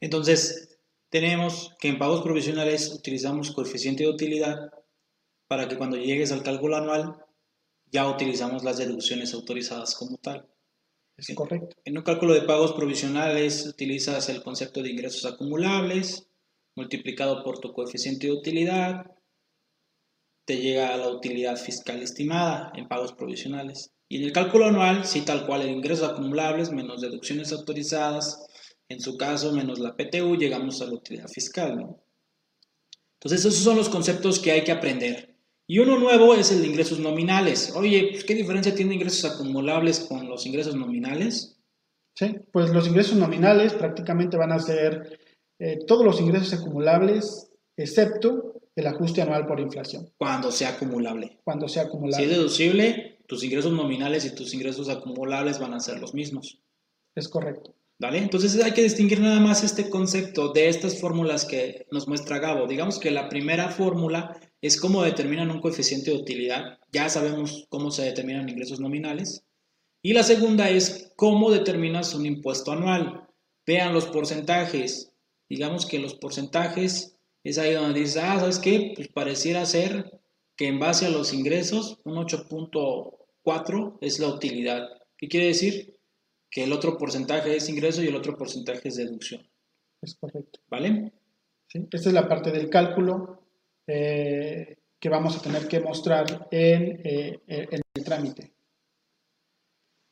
[0.00, 4.70] Entonces, tenemos que en pagos provisionales utilizamos coeficiente de utilidad
[5.48, 7.16] para que cuando llegues al cálculo anual
[7.90, 10.46] ya utilizamos las deducciones autorizadas como tal.
[11.16, 11.76] Es correcto.
[11.84, 16.28] En un cálculo de pagos provisionales utilizas el concepto de ingresos acumulables
[16.74, 19.06] multiplicado por tu coeficiente de utilidad,
[20.44, 23.92] te llega a la utilidad fiscal estimada en pagos provisionales.
[24.08, 28.46] Y en el cálculo anual, sí tal cual el ingresos acumulables menos deducciones autorizadas
[28.88, 31.76] en su caso, menos la PTU, llegamos a la utilidad fiscal.
[31.76, 32.00] ¿no?
[33.14, 35.35] Entonces, esos son los conceptos que hay que aprender.
[35.68, 37.74] Y uno nuevo es el de ingresos nominales.
[37.74, 41.58] Oye, pues, ¿qué diferencia tiene ingresos acumulables con los ingresos nominales?
[42.14, 45.18] Sí, pues los ingresos nominales prácticamente van a ser
[45.58, 50.10] eh, todos los ingresos acumulables, excepto el ajuste anual por inflación.
[50.16, 51.38] Cuando sea acumulable.
[51.44, 52.24] Cuando sea acumulable.
[52.24, 56.62] Si es deducible, tus ingresos nominales y tus ingresos acumulables van a ser los mismos.
[57.14, 57.75] Es correcto.
[57.98, 58.18] ¿Vale?
[58.18, 62.66] Entonces hay que distinguir nada más este concepto de estas fórmulas que nos muestra Gabo.
[62.66, 66.78] Digamos que la primera fórmula es cómo determinan un coeficiente de utilidad.
[66.92, 69.44] Ya sabemos cómo se determinan ingresos nominales.
[70.02, 73.26] Y la segunda es cómo determinas un impuesto anual.
[73.66, 75.12] Vean los porcentajes.
[75.48, 78.92] Digamos que los porcentajes es ahí donde dices, ah, ¿sabes qué?
[78.94, 80.20] Pues pareciera ser
[80.54, 84.88] que en base a los ingresos, un 8.4 es la utilidad.
[85.16, 85.95] ¿Qué quiere decir?
[86.56, 89.46] Que el otro porcentaje es ingreso y el otro porcentaje es deducción.
[90.00, 90.58] Es correcto.
[90.70, 91.12] ¿Vale?
[91.68, 91.86] ¿Sí?
[91.92, 93.42] Esta es la parte del cálculo
[93.86, 98.54] eh, que vamos a tener que mostrar en, eh, en, el trámite.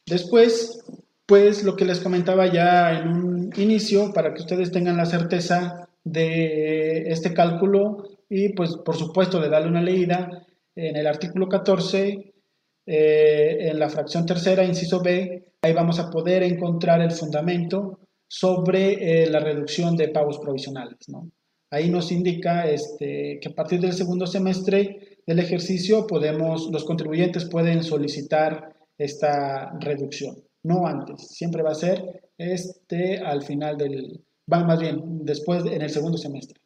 [0.06, 0.84] Después,
[1.24, 5.88] pues lo que les comentaba ya en un inicio, para que ustedes tengan la certeza
[6.04, 12.34] de este cálculo y pues por supuesto de darle una leída, en el artículo 14
[12.86, 15.33] eh, en la fracción tercera, inciso B,
[15.64, 20.98] ahí vamos a poder encontrar el fundamento sobre eh, la reducción de pagos provisionales.
[21.70, 27.46] Ahí nos indica este, que a partir del segundo semestre del ejercicio podemos, los contribuyentes
[27.46, 34.22] pueden solicitar esta reducción, no antes, siempre va a ser este, al final del,
[34.52, 36.60] va más bien después en el segundo semestre.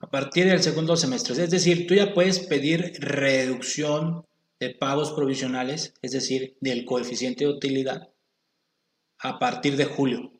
[0.00, 1.34] a partir del segundo semestre.
[1.44, 4.24] Es decir, tú ya puedes pedir reducción
[4.60, 8.08] de pagos provisionales, es decir, del coeficiente de utilidad,
[9.18, 10.32] a partir de julio.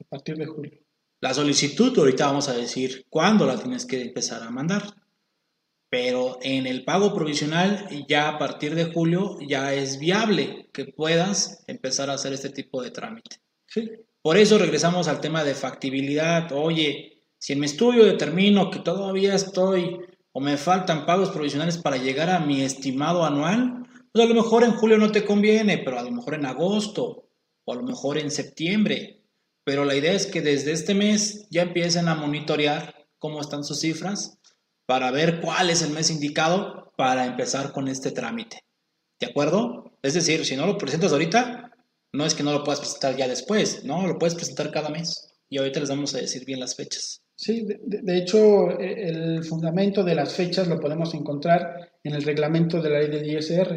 [0.00, 0.78] A partir de julio.
[1.20, 4.94] La solicitud, ahorita vamos a decir cuándo la tienes que empezar a mandar.
[5.90, 11.64] Pero en el pago provisional, ya a partir de julio, ya es viable que puedas
[11.66, 13.38] empezar a hacer este tipo de trámite.
[13.66, 13.90] Sí.
[14.20, 16.52] Por eso regresamos al tema de factibilidad.
[16.52, 19.98] Oye, si en mi estudio determino que todavía estoy
[20.38, 24.62] o me faltan pagos provisionales para llegar a mi estimado anual, pues a lo mejor
[24.62, 27.28] en julio no te conviene, pero a lo mejor en agosto
[27.64, 29.24] o a lo mejor en septiembre.
[29.64, 33.80] Pero la idea es que desde este mes ya empiecen a monitorear cómo están sus
[33.80, 34.38] cifras
[34.86, 38.60] para ver cuál es el mes indicado para empezar con este trámite.
[39.18, 39.98] ¿De acuerdo?
[40.02, 41.72] Es decir, si no lo presentas ahorita,
[42.12, 45.34] no es que no lo puedas presentar ya después, no, lo puedes presentar cada mes.
[45.48, 47.24] Y ahorita les vamos a decir bien las fechas.
[47.40, 52.82] Sí, de, hecho, e, el fundamento de las fechas lo podemos encontrar en el reglamento
[52.82, 53.76] de la ley del ISR.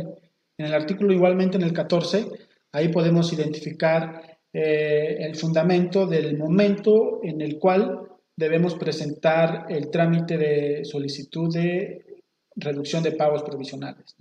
[0.57, 2.25] En el artículo igualmente, en el 14,
[2.71, 7.99] ahí podemos identificar eh, el fundamento del momento en el cual
[8.35, 12.23] debemos presentar el trámite de solicitud de
[12.55, 14.15] reducción de pagos provisionales.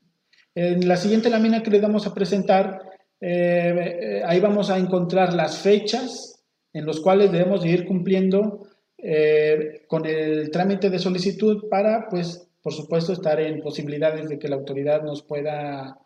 [0.55, 2.79] En la siguiente lámina que le vamos a presentar,
[3.19, 8.67] eh, eh, ahí vamos a encontrar las fechas en las cuales debemos ir cumpliendo
[9.03, 14.49] eh, con el trámite de solicitud para, pues, por supuesto, estar en posibilidades de que
[14.49, 15.99] la autoridad nos pueda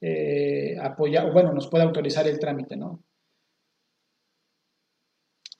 [0.00, 3.02] eh, apoyar, o bueno, nos pueda autorizar el trámite, ¿no?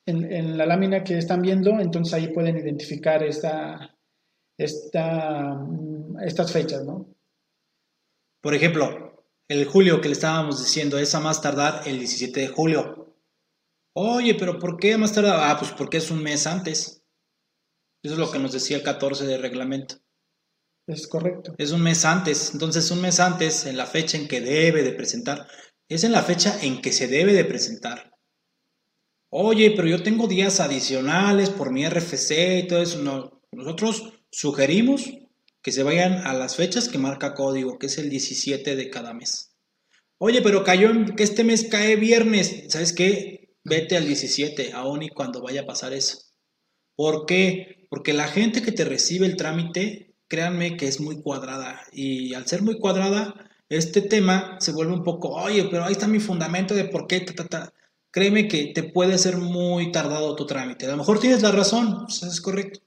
[0.04, 3.96] En, la lámina que están viendo, entonces ahí pueden identificar esta,
[4.58, 7.06] esta, mm, estas fechas, ¿no?
[8.40, 12.48] Por ejemplo, el julio que le estábamos diciendo es a más tardar el 17 de
[12.48, 13.01] julio.
[13.94, 15.30] Oye, pero ¿por qué más tarde?
[15.32, 17.02] Ah, pues porque es un mes antes.
[18.02, 19.96] Eso es lo que nos decía el 14 de reglamento.
[20.86, 21.54] Es correcto.
[21.58, 22.52] Es un mes antes.
[22.52, 25.46] Entonces, un mes antes, en la fecha en que debe de presentar,
[25.88, 28.12] es en la fecha en que se debe de presentar.
[29.30, 32.98] Oye, pero yo tengo días adicionales por mi RFC y todo eso.
[32.98, 35.10] No, nosotros sugerimos
[35.62, 39.14] que se vayan a las fechas que marca código, que es el 17 de cada
[39.14, 39.54] mes.
[40.18, 42.64] Oye, pero cayó en que este mes cae viernes.
[42.68, 43.41] ¿Sabes qué?
[43.64, 46.18] Vete al 17, aún y cuando vaya a pasar eso.
[46.96, 47.86] ¿Por qué?
[47.90, 51.82] Porque la gente que te recibe el trámite, créanme que es muy cuadrada.
[51.92, 56.06] Y al ser muy cuadrada, este tema se vuelve un poco, oye, pero ahí está
[56.06, 57.24] mi fundamento de por qué,
[58.10, 60.84] Créeme que te puede ser muy tardado tu trámite.
[60.84, 62.80] A lo mejor tienes la razón, pues, es correcto.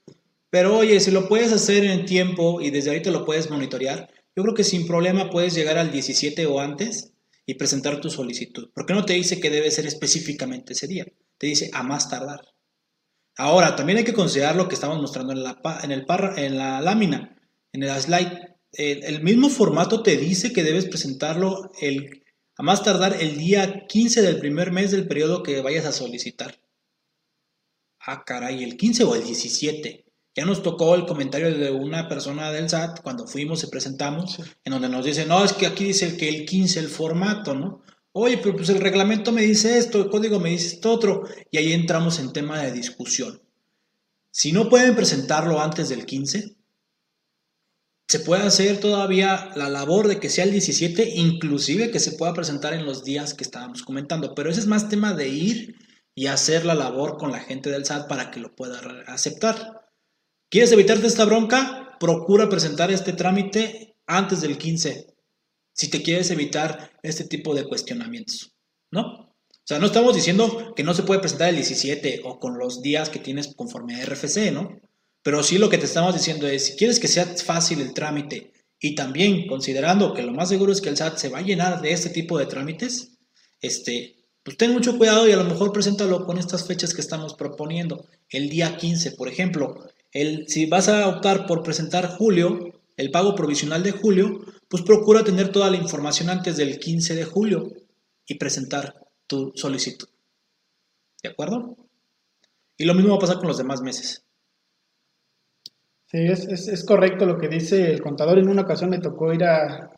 [0.50, 4.44] Pero oye, si lo puedes hacer en tiempo y desde ahorita lo puedes monitorear, yo
[4.44, 7.12] creo que sin problema puedes llegar al 17 o antes
[7.46, 8.70] y presentar tu solicitud.
[8.74, 11.06] ¿Por qué no te dice que debe ser específicamente ese día?
[11.38, 12.40] Te dice a más tardar.
[13.36, 16.06] Ahora, también hay que considerar lo que estamos mostrando en la, en el
[16.36, 17.38] en la lámina,
[17.72, 18.56] en el slide.
[18.72, 22.24] El, mismo formato te dice que debes presentarlo el,
[22.56, 26.58] a más tardar el día 15 del primer mes del periodo que vayas a solicitar.
[28.00, 30.05] Ah, caray, el 15 o el 17.
[30.36, 34.72] Ya nos tocó el comentario de una persona del SAT cuando fuimos y presentamos, en
[34.72, 37.82] donde nos dice, no, es que aquí dice que el 15 el formato, ¿no?
[38.12, 41.56] Oye, pero pues el reglamento me dice esto, el código me dice esto otro, y
[41.56, 43.40] ahí entramos en tema de discusión.
[44.30, 46.54] Si no pueden presentarlo antes del 15,
[48.08, 52.34] se puede hacer todavía la labor de que sea el 17, inclusive que se pueda
[52.34, 55.76] presentar en los días que estábamos comentando, pero ese es más tema de ir
[56.14, 59.75] y hacer la labor con la gente del SAT para que lo pueda aceptar.
[60.48, 61.96] ¿Quieres evitarte esta bronca?
[61.98, 65.06] Procura presentar este trámite antes del 15,
[65.72, 68.54] si te quieres evitar este tipo de cuestionamientos,
[68.92, 69.00] ¿no?
[69.02, 72.80] O sea, no estamos diciendo que no se puede presentar el 17 o con los
[72.80, 74.80] días que tienes conforme a RFC, ¿no?
[75.24, 78.52] Pero sí lo que te estamos diciendo es, si quieres que sea fácil el trámite
[78.78, 81.80] y también considerando que lo más seguro es que el SAT se va a llenar
[81.80, 83.18] de este tipo de trámites,
[83.60, 87.34] este, pues ten mucho cuidado y a lo mejor preséntalo con estas fechas que estamos
[87.34, 88.06] proponiendo.
[88.28, 93.82] El día 15, por ejemplo, si vas a optar por presentar julio, el pago provisional
[93.82, 97.72] de julio, pues procura tener toda la información antes del 15 de julio
[98.26, 98.94] y presentar
[99.26, 100.08] tu solicitud.
[101.22, 101.76] ¿De acuerdo?
[102.76, 104.24] Y lo mismo va a pasar con los demás meses.
[106.06, 108.38] Sí, es, correcto lo que dice el contador.
[108.38, 109.90] En una ocasión me tocó ir a,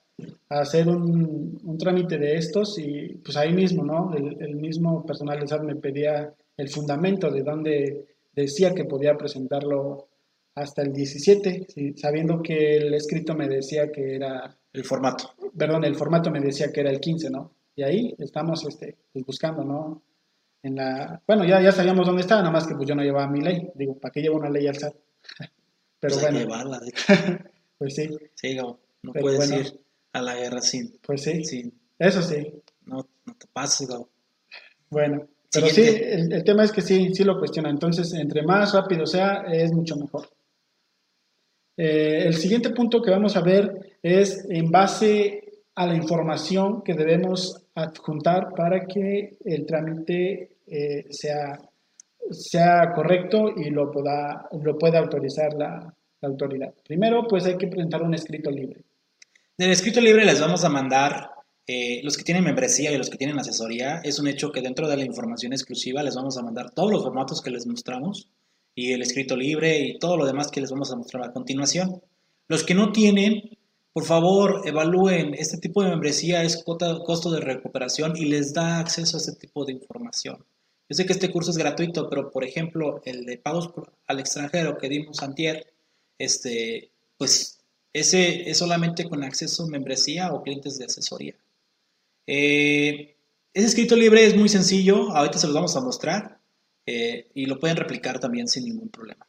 [0.49, 4.13] hacer un, trámite de estos y pues ahí mismo, ¿no?
[4.15, 8.07] El, mismo personal de SAT me pedía el fundamento de dónde
[8.43, 10.09] decía que podía presentarlo
[10.55, 14.57] hasta el 17, sabiendo que el escrito me decía que era...
[14.73, 15.35] El formato.
[15.57, 17.53] Perdón, el formato me decía que era el 15, ¿no?
[17.77, 20.03] Y ahí estamos este, pues, buscando, ¿no?
[20.63, 23.31] En la, bueno, ya, ya sabíamos dónde estaba, nada más que pues yo no llevaba
[23.31, 23.71] mi ley.
[23.75, 24.95] Digo, ¿para qué llevo una ley al SAT?
[26.01, 26.93] Pero Pues bueno, llevarla, de
[27.79, 28.79] pues sí, Sí, no
[29.13, 29.61] Pero puedes bueno.
[29.61, 29.81] ir
[30.13, 32.53] a la guerra sin, pues sí, sin eso sí.
[32.87, 34.09] no, no te pases, Gabo.
[34.91, 37.71] Bueno, pero sí, el, el tema es que sí, sí lo cuestiona.
[37.71, 40.29] Entonces, entre más rápido sea, es mucho mejor.
[41.77, 45.45] Eh, el siguiente punto que vamos a ver es en base
[45.77, 51.57] a la información que debemos adjuntar para que el trámite eh, sea,
[52.33, 56.75] sea correcto y lo pueda, lo pueda autorizar la, la autoridad.
[56.85, 58.83] Primero, pues hay que presentar un escrito libre.
[59.57, 61.31] Del escrito libre les vamos a mandar
[61.71, 64.01] eh, los que tienen membresía y los que tienen asesoría.
[64.03, 67.03] Es un hecho que dentro de la información exclusiva les vamos a mandar todos los
[67.03, 68.31] formatos que les mostramos
[68.75, 72.01] y el escrito libre y todo lo demás que les vamos a mostrar a continuación.
[72.49, 73.59] Los que no tienen,
[73.93, 75.35] por favor, evalúen.
[75.35, 79.67] Este tipo de membresía es costo de recuperación y les da acceso a este tipo
[79.67, 80.39] de información.
[80.89, 83.71] Yo sé que este curso es gratuito, pero por ejemplo, el de pagos
[84.07, 85.67] al extranjero que dimos antier,
[86.17, 87.59] este, pues
[87.93, 91.35] ese es solamente con acceso a membresía o clientes de asesoría.
[92.31, 93.17] Eh,
[93.55, 96.39] ese escrito libre es muy sencillo, ahorita se los vamos a mostrar
[96.85, 99.27] eh, y lo pueden replicar también sin ningún problema.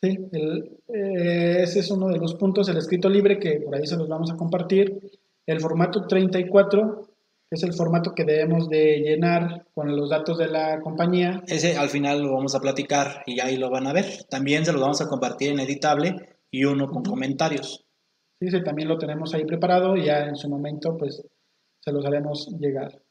[0.00, 3.86] Sí, el- eh, ese es uno de los puntos, el escrito libre, que por ahí
[3.86, 5.10] se los vamos a compartir.
[5.44, 7.08] El formato 34,
[7.50, 11.42] que es el formato que debemos de llenar con los datos de la compañía.
[11.48, 14.24] Ese al final lo vamos a platicar y ahí lo van a ver.
[14.30, 17.84] También se los vamos a compartir en editable y uno con comentarios.
[18.40, 21.22] Sí, ese también lo tenemos ahí preparado y ya en su momento pues
[21.82, 23.02] se los haremos llegar.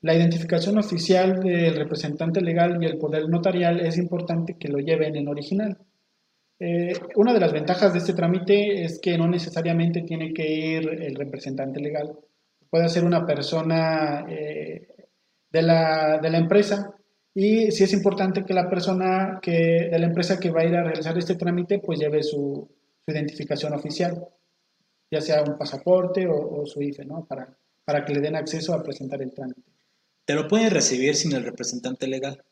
[0.00, 5.16] La identificación oficial del representante legal y el poder notarial es importante que lo lleven
[5.16, 5.76] en original.
[6.60, 10.88] Eh, una de las ventajas de este trámite es que no necesariamente tiene que ir
[10.88, 12.16] el representante legal.
[12.70, 14.88] Puede ser una persona eh,
[15.50, 16.94] de, la, de la empresa
[17.34, 20.76] y sí es importante que la persona que, de la empresa que va a ir
[20.76, 22.68] a realizar este trámite pues lleve su,
[23.04, 24.24] su identificación oficial,
[25.10, 27.24] ya sea un pasaporte o, o su IFE, ¿no?
[27.24, 27.56] Para,
[27.88, 29.62] para que le den acceso a presentar el trámite.
[30.26, 32.44] Te lo pueden recibir sin el representante legal.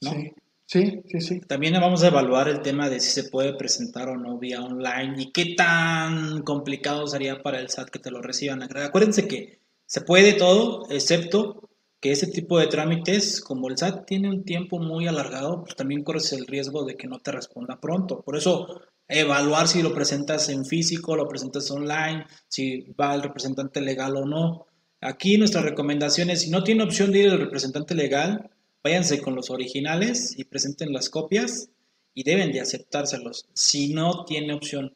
[0.00, 0.10] ¿no?
[0.10, 0.32] Sí,
[0.64, 1.40] sí, sí, sí.
[1.40, 5.22] También vamos a evaluar el tema de si se puede presentar o no vía online
[5.22, 8.62] y qué tan complicado sería para el SAT que te lo reciban.
[8.62, 11.68] Acuérdense que se puede todo, excepto
[12.00, 16.04] que ese tipo de trámites, como el SAT tiene un tiempo muy alargado, pues también
[16.04, 18.22] corres el riesgo de que no te responda pronto.
[18.22, 23.80] Por eso, evaluar si lo presentas en físico, lo presentas online, si va el representante
[23.80, 24.66] legal o no.
[25.00, 28.50] Aquí nuestra recomendación es, si no tiene opción de ir el representante legal,
[28.84, 31.70] váyanse con los originales y presenten las copias
[32.14, 33.48] y deben de aceptárselos.
[33.54, 34.94] Si no tiene opción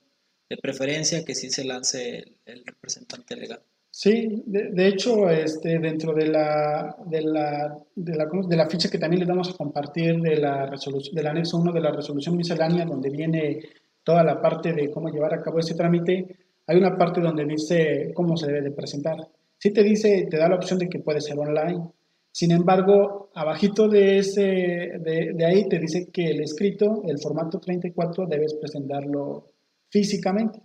[0.50, 3.60] de preferencia, que sí se lance el, representante legal.
[3.90, 8.90] Sí, de, de, hecho, este, dentro de la, de, la, de, la, de la ficha
[8.90, 12.36] que también les vamos a compartir de la resolución, del anexo 1 de la resolución
[12.36, 13.60] miscelánea, donde viene
[14.05, 16.36] toda la parte de cómo llevar a cabo ese trámite,
[16.66, 19.16] hay una parte donde dice cómo se debe de presentar.
[19.59, 21.90] Sí te dice, te da la opción de que puede ser online.
[22.30, 27.61] Sin embargo, abajito de, ese, de, de ahí te dice que el escrito, el formato
[27.61, 29.53] 34, debes presentarlo
[29.90, 30.61] físicamente.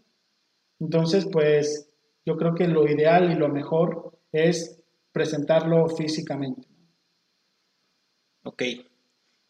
[0.80, 1.90] Entonces, pues
[2.26, 4.80] yo creo que lo ideal y lo mejor es
[5.12, 6.68] presentarlo físicamente.
[8.44, 8.64] Ok.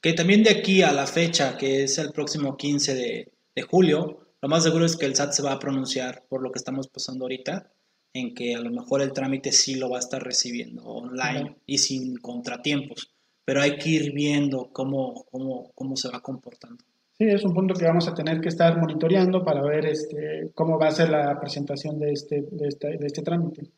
[0.02, 4.20] Que también de aquí a la fecha, que es el próximo 15 de, de julio,
[4.40, 6.88] lo más seguro es que el SAT se va a pronunciar por lo que estamos
[6.90, 7.72] pasando ahorita,
[8.14, 11.54] en que a lo mejor el trámite sí lo va a estar recibiendo online uh
[11.54, 11.62] -huh.
[11.66, 13.12] y sin contratiempos,
[13.44, 16.84] pero hay que ir viendo cómo, cómo, cómo se va comportando.
[17.18, 20.78] Sí, es un punto que vamos a tener que estar monitoreando para ver este, cómo
[20.78, 23.72] va a ser la presentación de este, de este, de este trámite.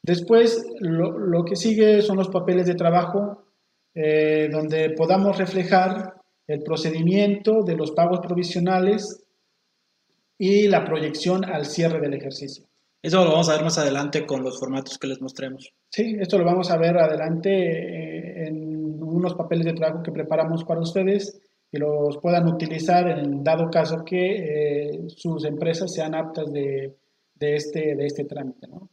[0.00, 3.46] Después, lo, lo, que sigue son los papeles de trabajo,
[3.94, 9.24] eh, donde podamos reflejar el procedimiento de los pagos provisionales
[10.38, 12.64] y la proyección al cierre del ejercicio.
[13.02, 15.72] Eso lo vamos a ver más adelante con los formatos que les mostremos.
[15.88, 20.64] Sí, esto lo vamos a ver adelante eh, en unos papeles de trabajo que preparamos
[20.64, 21.40] para ustedes
[21.70, 26.96] y los puedan utilizar en dado caso que eh, sus empresas sean aptas de,
[27.34, 28.68] de, este, de este trámite.
[28.68, 28.88] ¿no?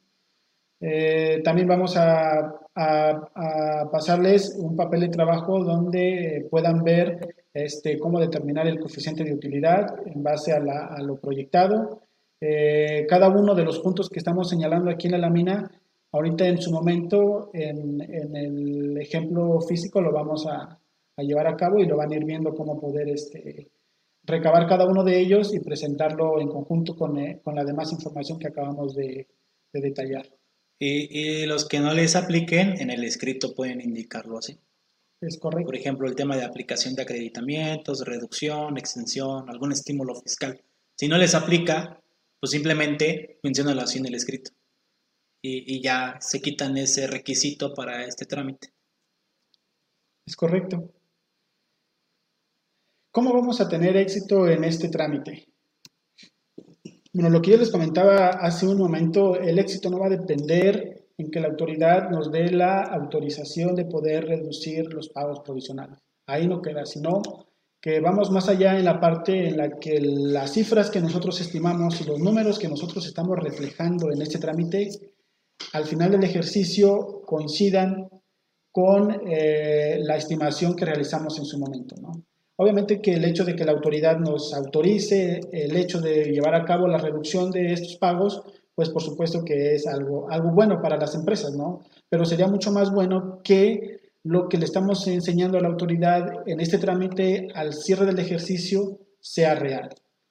[0.82, 2.40] Eh, también vamos a,
[2.74, 9.24] a, a, pasarles un papel de trabajo donde puedan ver este, cómo determinar el coeficiente
[9.24, 10.60] de utilidad en base a,
[11.02, 12.02] lo proyectado.
[12.42, 15.72] Eh, cada uno de los puntos que estamos señalando aquí en la lámina,
[16.12, 20.80] ahorita en su momento, en, el ejemplo físico, lo vamos a,
[21.18, 23.70] llevar a cabo y lo van a ir viendo cómo poder este,
[24.24, 28.48] recabar cada uno de ellos y presentarlo en conjunto con, eh, la demás información que
[28.48, 29.28] acabamos de,
[29.74, 30.26] de detallar.
[30.82, 34.60] Y, los que no les apliquen, en el escrito pueden indicarlo así.
[35.22, 35.66] Es correcto.
[35.66, 40.62] Por ejemplo, el tema de aplicación de acreditamientos, reducción, extensión, algún estímulo fiscal.
[40.96, 42.02] Si no les aplica,
[42.40, 44.52] pues simplemente menciónalo así en el escrito.
[45.42, 48.74] Y, y ya se quitan ese requisito para este trámite.
[50.26, 50.94] Es correcto.
[53.12, 55.48] ¿Cómo vamos a tener éxito en este trámite?
[57.12, 60.99] Bueno, lo que yo les comentaba hace un momento, el éxito no va a depender
[61.20, 66.00] en que la autoridad nos dé la autorización de poder reducir los pagos provisionales.
[66.26, 67.22] Ahí no queda, sino
[67.82, 72.00] que vamos más allá en la parte en la que las cifras que nosotros estimamos
[72.02, 74.90] y los números que nosotros estamos reflejando en este trámite,
[75.74, 78.10] al final del ejercicio coincidan
[78.72, 81.96] con eh, la estimación que realizamos en su momento.
[82.02, 82.24] ¿no?
[82.56, 86.66] Obviamente que el hecho de que la autoridad nos autorice el hecho de llevar a
[86.66, 88.44] cabo la reducción de estos pagos,
[88.80, 91.82] pues por supuesto que es algo, algo bueno para las empresas, ¿no?
[92.08, 96.62] Pero sería mucho más bueno que lo que le estamos enseñando a la autoridad en
[96.62, 99.90] este trámite al cierre del ejercicio sea real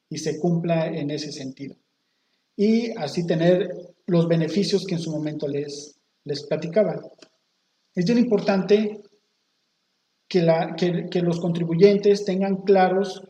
[0.09, 1.77] y se cumpla en ese sentido.
[2.57, 3.69] Y así tener
[4.07, 7.03] los beneficios que en su momento les, les platicaba.
[7.95, 9.03] Es bien importante
[10.27, 13.23] que, la, que, los contribuyentes tengan claros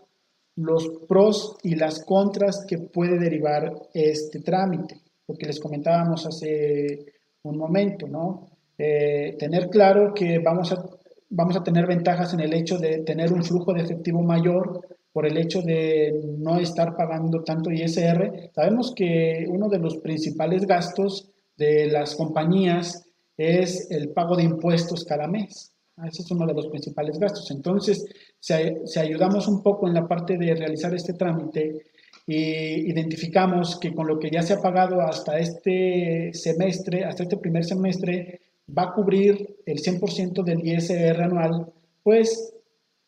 [0.54, 7.04] los pros y las contras que puede derivar este trámite, lo que les comentábamos hace
[7.42, 8.48] un momento, ¿no?
[8.76, 10.84] Eh, tener claro que vamos a,
[11.30, 14.80] vamos a tener ventajas en el hecho de tener un flujo de efectivo mayor
[15.12, 18.50] por el hecho de no estar pagando tanto ISR.
[18.54, 23.04] Sabemos que uno de los principales gastos de las compañías
[23.36, 25.72] es el pago de impuestos cada mes.
[25.96, 27.50] Ah, ese es uno de los principales gastos.
[27.50, 28.04] Entonces,
[28.38, 28.52] si,
[28.98, 31.82] ayudamos un poco en la parte de realizar este trámite
[32.28, 37.38] y identificamos que con lo que ya se ha pagado hasta este semestre, hasta este
[37.38, 38.42] primer semestre,
[38.76, 41.72] va a cubrir el 100% del ISR anual,
[42.02, 42.52] pues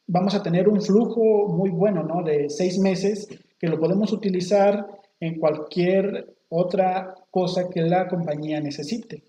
[0.07, 2.23] vamos a tener un flujo muy bueno, ¿no?
[2.23, 4.87] De seis meses que lo podemos utilizar
[5.21, 9.23] en cualquier otra cosa que la compañía necesite.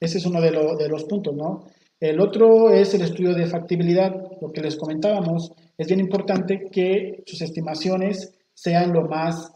[0.00, 1.66] Ese es uno de, los puntos, ¿no?
[1.98, 5.52] El otro es el estudio de factibilidad, lo que les comentábamos.
[5.78, 9.52] Es bien importante que sus estimaciones sean lo más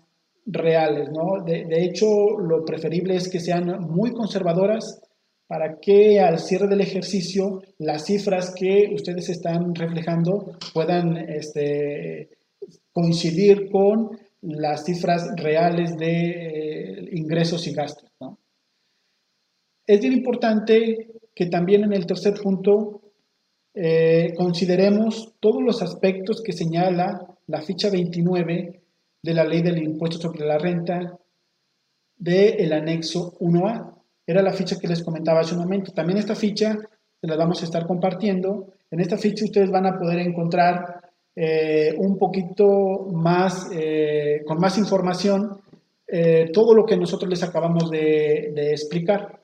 [0.47, 1.45] reales, ¿no?
[1.45, 5.01] De, hecho, lo preferible es que sean muy conservadoras
[5.47, 12.31] para que al cierre del ejercicio las cifras que ustedes están reflejando puedan este,
[12.93, 18.11] coincidir con las cifras reales de eh, ingresos y gastos.
[19.87, 23.01] Es bien importante que también en el tercer punto
[23.75, 28.81] eh, consideremos todos los aspectos que señala la ficha 29
[29.23, 31.19] de la ley del impuesto sobre la renta
[32.17, 33.95] del anexo 1A.
[34.27, 35.93] Era la ficha que les comentaba hace un momento.
[35.93, 36.79] También esta ficha
[37.21, 38.75] se la vamos a estar compartiendo.
[38.91, 41.01] En esta ficha ustedes van a poder encontrar
[41.37, 45.61] eh, un poquito más, eh, con más información,
[46.53, 49.41] todo lo que nosotros les acabamos de explicar.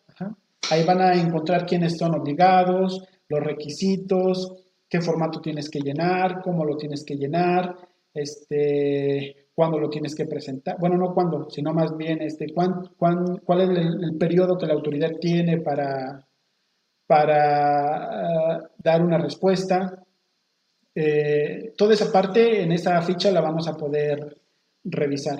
[0.71, 6.65] Ahí van a encontrar quiénes son obligados, los requisitos, qué formato tienes que llenar, cómo
[6.65, 7.77] lo tienes que llenar,
[8.13, 10.77] este, cuándo lo tienes que presentar.
[10.79, 15.13] Bueno, no cuándo, sino más bien este, cuán, cuál es el, periodo que la autoridad
[15.21, 16.27] tiene para,
[17.07, 20.03] para ah, dar una respuesta.
[20.95, 24.41] Eh, toda esa parte en esa ficha la vamos a poder
[24.85, 25.39] revisar.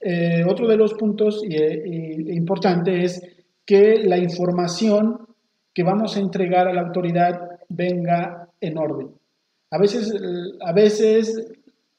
[0.00, 5.26] Eh, otro de los puntos importantes es que la información
[5.74, 9.10] que vamos a entregar a la autoridad venga en orden.
[9.70, 10.12] A veces,
[10.60, 11.52] a veces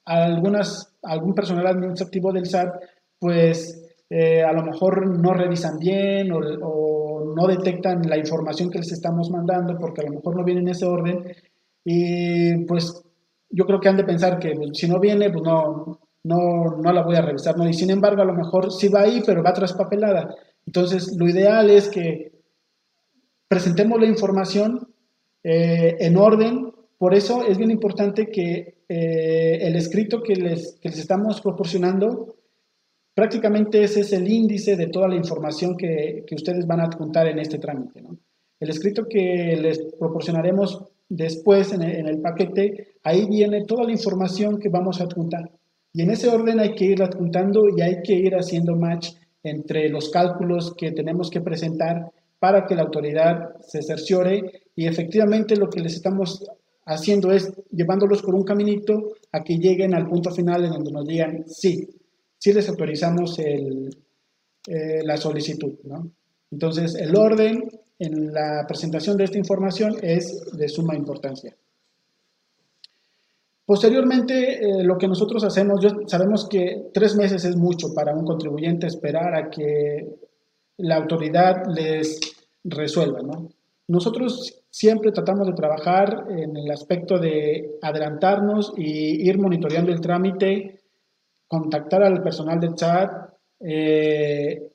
[0.06, 2.76] algunas, algún personal administrativo del SAT,
[3.20, 8.92] pues eh, a lo mejor no revisan bien o, no detectan la información que les
[8.92, 11.24] estamos mandando porque a lo mejor no viene en ese orden
[11.84, 13.04] y pues
[13.50, 16.94] yo creo que han de pensar que pues, si no viene, pues no, no, no
[16.94, 17.68] la voy a revisar, ¿no?
[17.68, 20.30] Y sin embargo, a lo mejor sí va ahí, pero va traspapelada.
[20.66, 22.32] Entonces, lo ideal es que
[23.48, 24.88] presentemos la información
[25.44, 26.72] eh, en orden.
[26.98, 32.38] Por eso es bien importante que eh, el escrito que les, estamos proporcionando,
[33.14, 37.40] prácticamente ese es el índice de toda la información que, ustedes van a adjuntar en
[37.40, 38.04] este trámite.
[38.60, 43.92] El escrito que les proporcionaremos después en el, en el, paquete, ahí viene toda la
[43.92, 45.52] información que vamos a adjuntar.
[45.92, 49.12] Y en ese orden hay que ir adjuntando y hay que ir haciendo match
[49.44, 55.56] entre los cálculos que tenemos que presentar para que la autoridad se cerciore y efectivamente
[55.56, 56.44] lo que les estamos
[56.86, 61.06] haciendo es llevándolos por un caminito a que lleguen al punto final en donde nos
[61.06, 61.88] digan sí,
[62.38, 63.90] sí les autorizamos eh,
[65.04, 65.74] la solicitud.
[65.84, 66.12] ¿no?
[66.52, 67.70] Entonces, el orden
[68.00, 71.56] en la presentación de esta información es de suma importancia.
[73.66, 78.88] Posteriormente, eh, lo que nosotros hacemos, sabemos que tres meses es mucho para un contribuyente
[78.88, 80.06] esperar a que
[80.78, 82.20] la autoridad les
[82.64, 83.50] resuelva, ¿no?
[83.88, 90.82] Nosotros siempre tratamos de trabajar en el aspecto de adelantarnos y ir monitoreando el trámite,
[91.48, 93.12] contactar al personal del chat
[93.60, 94.72] eh,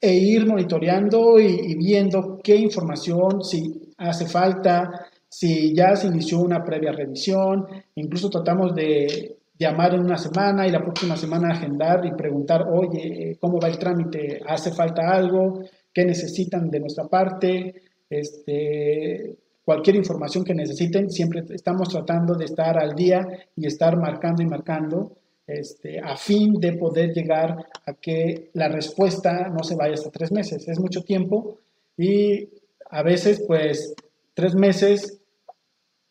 [0.00, 6.64] e ir monitoreando y, viendo qué información, si hace falta, si ya se inició una
[6.64, 12.12] previa revisión, incluso tratamos de llamar en una semana y la próxima semana agendar y
[12.12, 14.40] preguntar, oye, ¿cómo va el trámite?
[14.46, 15.62] ¿Hace falta algo?
[15.92, 17.74] ¿Qué necesitan de nuestra parte?
[18.08, 23.26] Este, cualquier información que necesiten, siempre estamos tratando de estar al día
[23.56, 25.12] y estar marcando y marcando
[25.46, 30.30] este, a fin de poder llegar a que la respuesta no se vaya hasta tres
[30.30, 30.68] meses.
[30.68, 31.58] Es mucho tiempo
[31.96, 32.48] y
[32.90, 33.94] a veces, pues,
[34.34, 35.17] tres meses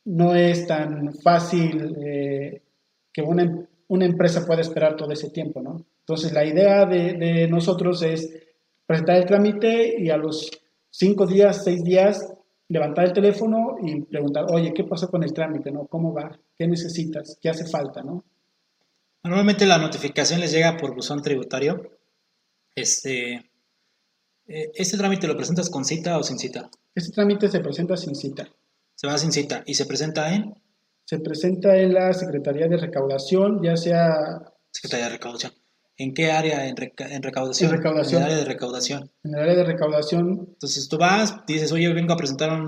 [0.07, 2.61] no es tan fácil eh,
[3.11, 5.85] que una, una, empresa pueda esperar todo ese tiempo, ¿no?
[5.99, 8.29] Entonces, la idea de, de nosotros es
[8.85, 10.49] presentar el trámite y a los
[10.89, 12.33] cinco días, seis días,
[12.69, 15.71] levantar el teléfono y preguntar, oye, ¿qué pasó con el trámite?
[15.71, 15.87] ¿no?
[15.87, 16.37] ¿Cómo va?
[16.57, 17.37] ¿Qué necesitas?
[17.41, 18.01] ¿Qué hace falta?
[18.01, 18.23] ¿no?
[19.23, 21.81] Normalmente la notificación les llega por buzón tributario.
[22.73, 23.33] Este,
[24.47, 26.69] eh, ¿Este trámite lo presentas con cita o sin cita?
[26.95, 28.47] Este trámite se presenta sin cita.
[28.97, 29.63] Se va sin cita.
[29.67, 30.55] ¿Y se presenta en?
[31.05, 34.41] Se presenta en la Secretaría de Recaudación, ya sea...
[34.71, 35.53] Secretaría de Recaudación.
[35.99, 36.67] ¿En qué área?
[36.67, 37.69] En, recaudación.
[37.69, 38.21] En recaudación.
[38.21, 39.11] En el área de recaudación.
[39.23, 40.47] En el área de recaudación.
[40.49, 42.59] Entonces tú vas, dices, oye, vengo a presentar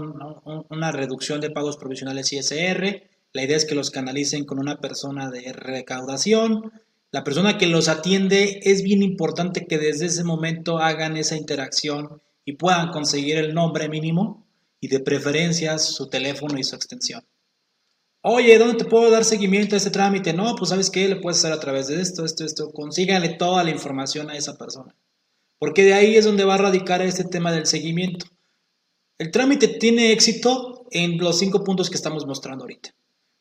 [0.69, 3.03] una reducción de pagos provisionales ISR.
[3.33, 6.71] La idea es que los canalicen con una persona de recaudación.
[7.11, 12.21] La persona que los atiende es bien importante que desde ese momento hagan esa interacción
[12.45, 14.48] y puedan conseguir el nombre mínimo
[14.79, 17.23] y de preferencia su teléfono y su extensión.
[18.21, 20.33] Oye, ¿dónde te puedo dar seguimiento a ese trámite?
[20.33, 22.71] No, pues sabes qué, le puedes hacer a través de esto, esto, esto.
[22.71, 24.93] Consíganle toda la información a esa persona.
[25.57, 28.25] Porque de ahí es donde va a radicar este tema del seguimiento.
[29.17, 32.93] El trámite tiene éxito en los cinco puntos que estamos mostrando ahorita.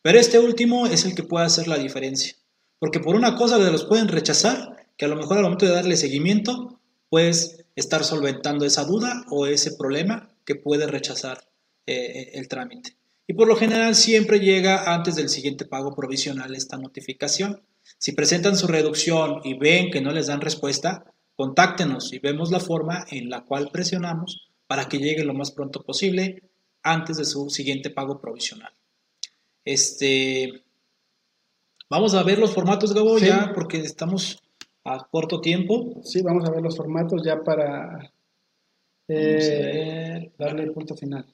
[0.03, 2.35] Pero este último es el que puede hacer la diferencia.
[2.79, 5.73] Porque por una cosa que los pueden rechazar, que a lo mejor al momento de
[5.73, 6.79] darle seguimiento,
[7.11, 11.45] puedes estar solventando esa duda o ese problema que puede rechazar
[11.85, 12.97] eh, eh, el trámite.
[13.27, 17.61] Y por lo general siempre llega antes del siguiente pago provisional esta notificación.
[17.99, 21.05] Si presentan su reducción y ven que no les dan respuesta,
[21.37, 25.85] contáctenos y vemos la forma en la cual presionamos para que llegue lo más pronto
[25.85, 26.43] posible
[26.83, 28.73] antes de su siguiente pago provisional.
[29.67, 30.65] Este,
[31.91, 34.43] vamos a ver los formatos, Gabo, ya porque estamos
[34.83, 36.01] a corto tiempo.
[36.05, 38.15] Sí, vamos a ver los formatos ya para
[39.09, 41.27] eh, darle el punto final.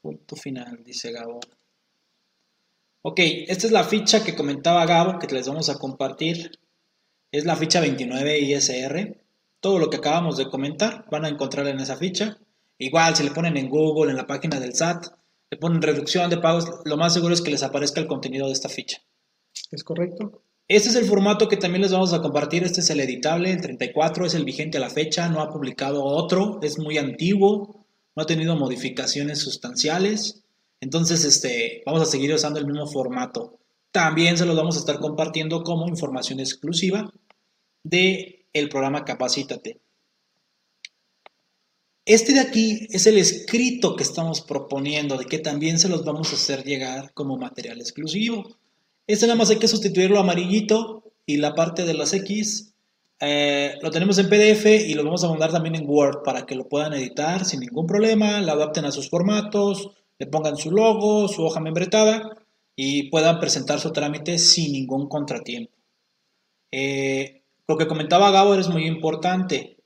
[0.00, 1.40] Punto final, dice Gabo.
[3.02, 6.58] Ok, esta es la ficha que comentaba Gabo, que les vamos a compartir.
[7.30, 9.16] Es la ficha 29 ISR.
[9.60, 12.38] Todo lo que acabamos de comentar van a encontrar en esa ficha.
[12.78, 15.06] Igual, si le ponen en Google, en la página del SAT,
[15.50, 18.52] le ponen reducción de pagos, lo más seguro es que les aparezca el contenido de
[18.52, 19.00] esta ficha.
[19.70, 20.42] ¿Es correcto?
[20.68, 22.64] Este es el formato que también les vamos a compartir.
[22.64, 26.04] Este es el editable, el 34 es el vigente a la fecha, no ha publicado
[26.04, 27.86] otro, es muy antiguo
[28.16, 30.42] no ha tenido modificaciones sustanciales.
[30.80, 33.60] Entonces, este, vamos a seguir usando el mismo formato.
[33.92, 37.12] También se los vamos a estar compartiendo como información exclusiva
[37.84, 39.80] de programa Capacítate.
[42.06, 46.30] Este de aquí es el escrito que estamos proponiendo, de que también se los vamos
[46.32, 48.56] a hacer llegar como material exclusivo.
[49.06, 52.74] Este nada más hay que sustituirlo amarillito y la parte de las X
[53.20, 56.54] eh, lo tenemos en PDF y lo vamos a mandar también en Word para que
[56.54, 61.28] lo puedan editar sin ningún problema, lo adapten a sus formatos, le pongan su logo,
[61.28, 62.36] su hoja membretada
[62.74, 65.72] y puedan presentar su trámite sin ningún contratiempo.
[66.70, 69.78] Eh, lo que comentaba Gabo es muy importante,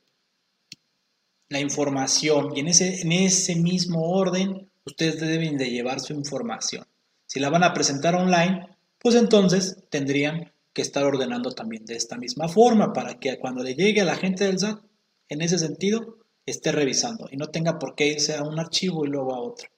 [1.48, 6.84] la información y en ese, en ese mismo orden ustedes deben de llevar su información.
[7.26, 8.66] Si la van a presentar online,
[9.00, 13.74] pues entonces tendrían que estar ordenando también de esta misma forma para que cuando le
[13.74, 14.82] llegue a la gente del SAT,
[15.28, 19.08] en ese sentido, esté revisando y no tenga por qué irse a un archivo y
[19.08, 19.68] luego a otro.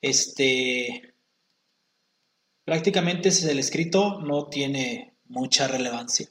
[0.00, 1.14] Este,
[2.64, 6.28] prácticamente es el escrito, no tiene mucha relevancia.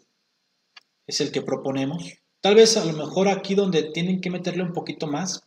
[1.08, 2.04] Es el que proponemos.
[2.40, 5.44] Tal vez a lo mejor aquí donde tienen que meterle un poquito más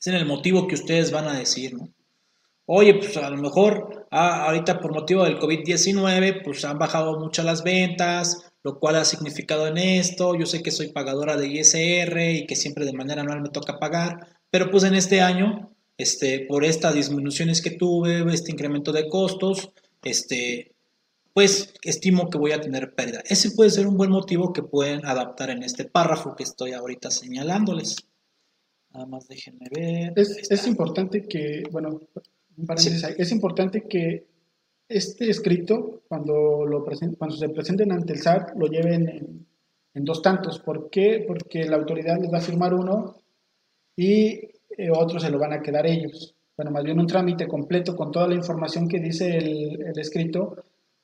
[0.00, 1.88] es en el motivo que ustedes van a decir, ¿no?
[2.66, 7.42] Oye, pues a lo mejor ah, ahorita por motivo del COVID-19, pues han bajado mucho
[7.42, 10.34] las ventas, lo cual ha significado en esto.
[10.34, 13.78] Yo sé que soy pagadora de ISR y que siempre de manera anual me toca
[13.78, 19.08] pagar, pero pues en este año, este, por estas disminuciones que tuve, este incremento de
[19.08, 19.70] costos,
[20.02, 20.74] este,
[21.34, 23.22] pues estimo que voy a tener pérdida.
[23.26, 27.10] Ese puede ser un buen motivo que pueden adaptar en este párrafo que estoy ahorita
[27.10, 27.96] señalándoles.
[28.92, 30.12] Nada más déjenme ver.
[30.16, 32.00] Es, importante que, bueno,
[33.18, 34.26] es importante que
[34.88, 36.84] este escrito, cuando, lo
[37.18, 39.46] cuando se presenten ante el SAT, lo lleven
[39.94, 40.58] en, dos tantos.
[40.58, 41.24] ¿Por qué?
[41.26, 43.14] Porque la autoridad les va a firmar uno
[43.96, 44.40] y
[44.76, 46.34] eh, otro se lo van a quedar ellos.
[46.56, 50.56] Bueno, más bien un trámite completo con toda la información que dice el, el escrito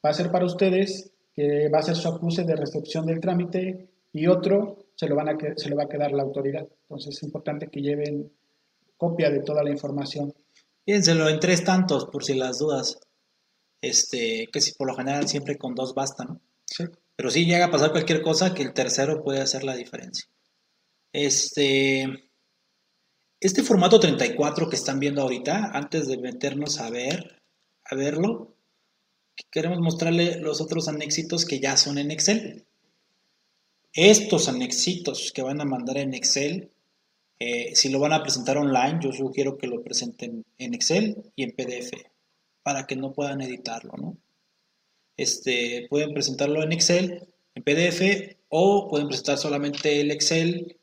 [0.05, 3.89] va a ser para ustedes, que va a ser su acuse de recepción del trámite
[4.13, 6.67] y otro se lo, van a, se lo va a quedar la autoridad.
[6.83, 8.31] Entonces es importante que lleven
[8.97, 10.35] copia de toda la información.
[10.91, 12.99] Piénselo en tres tantos, por si las dudas.
[13.81, 16.41] Este, que si por lo general siempre con dos basta, ¿no?
[16.67, 16.83] Sí.
[17.15, 20.27] Pero si llega a pasar cualquier cosa, que el tercero puede hacer la diferencia.
[21.13, 22.09] Este,
[23.39, 27.41] este formato 34 que están viendo ahorita, antes de meternos a ver,
[27.85, 28.57] a verlo,
[29.53, 32.67] queremos mostrarle los otros anexitos que ya son en Excel.
[33.93, 36.73] Estos anexitos que van a mandar en Excel,
[37.41, 41.43] eh, si lo van a presentar online, yo sugiero que lo presenten en Excel y
[41.43, 41.91] en PDF
[42.63, 44.17] para que no puedan editarlo, ¿no?
[45.17, 50.79] Este, pueden presentarlo en Excel, en PDF o pueden presentar solamente el Excel,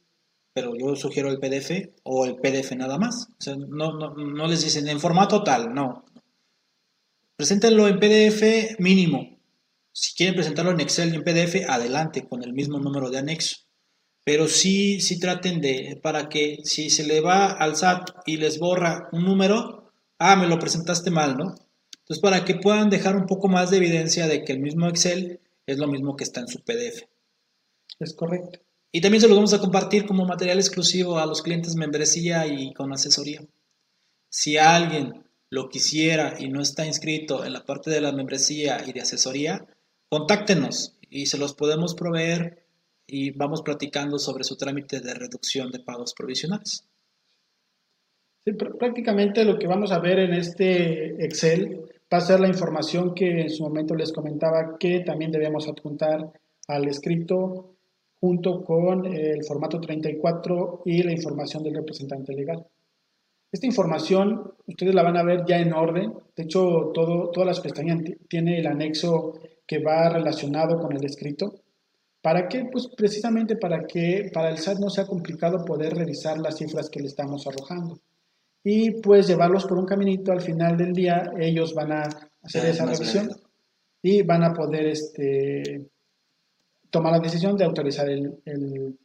[0.51, 3.29] pero yo sugiero el PDF o el PDF nada más.
[3.69, 6.03] No, no, no les dicen en formato tal, no,
[7.37, 9.39] Preséntenlo en PDF mínimo.
[9.91, 13.57] Si quieren presentarlo en Excel y en PDF, adelante con el mismo número de anexo.
[14.27, 18.59] Pero sí, sí traten de, para que si se le va al SAT y les
[18.59, 21.55] borra un número, ah, me lo presentaste mal, ¿no?
[21.99, 25.39] Entonces, para que puedan dejar un poco más de evidencia de que el mismo Excel
[25.65, 27.07] es lo mismo que está en su PDF.
[27.99, 28.59] Es correcto.
[28.91, 32.73] Y también se los vamos a compartir como material exclusivo a los clientes membresía y
[32.73, 33.45] con asesoría.
[34.29, 38.91] Si alguien lo quisiera y no está inscrito en la parte de la membresía y
[38.91, 39.65] de asesoría,
[40.09, 42.66] contáctenos y se los podemos proveer
[43.07, 46.85] y vamos platicando sobre su trámite de reducción de pagos provisionales.
[48.45, 51.81] Sí, prácticamente lo que vamos a ver en este Excel
[52.11, 56.31] va a ser la información que en su momento les comentaba que también debemos adjuntar
[56.67, 57.75] al escrito
[58.19, 62.65] junto con el formato 34 y la información del representante legal.
[63.51, 66.13] Esta información ustedes la van a ver ya en orden.
[66.35, 71.53] De hecho, todo, todas las pestañas tiene el anexo que va relacionado con el escrito.
[72.27, 72.65] ¿Para qué?
[72.69, 76.99] Pues precisamente para que para el SAT no sea complicado poder revisar las cifras que
[76.99, 78.01] le estamos arrojando.
[78.65, 82.09] Y pues llevarlos por un caminito al final del día, ellos van a
[82.41, 83.29] hacer esa revisión
[84.01, 85.87] y van a poder este,
[86.89, 88.97] tomar la decisión de autorizar el, el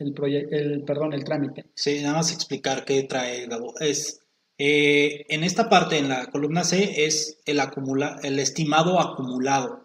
[0.00, 0.14] el,
[0.50, 1.66] el, perdón, el trámite.
[1.76, 3.78] Sí, nada más explicar qué trae Gabo.
[3.78, 4.20] Es,
[4.58, 9.80] eh, en esta parte, en la columna C, es el, acumula, el estimado acumulado.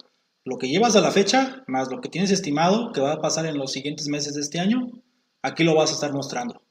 [0.45, 3.45] Lo que llevas a la fecha, más lo que tienes estimado que va a pasar
[3.45, 4.91] en los siguientes meses de este año,
[5.41, 6.61] aquí lo vas a estar mostrando.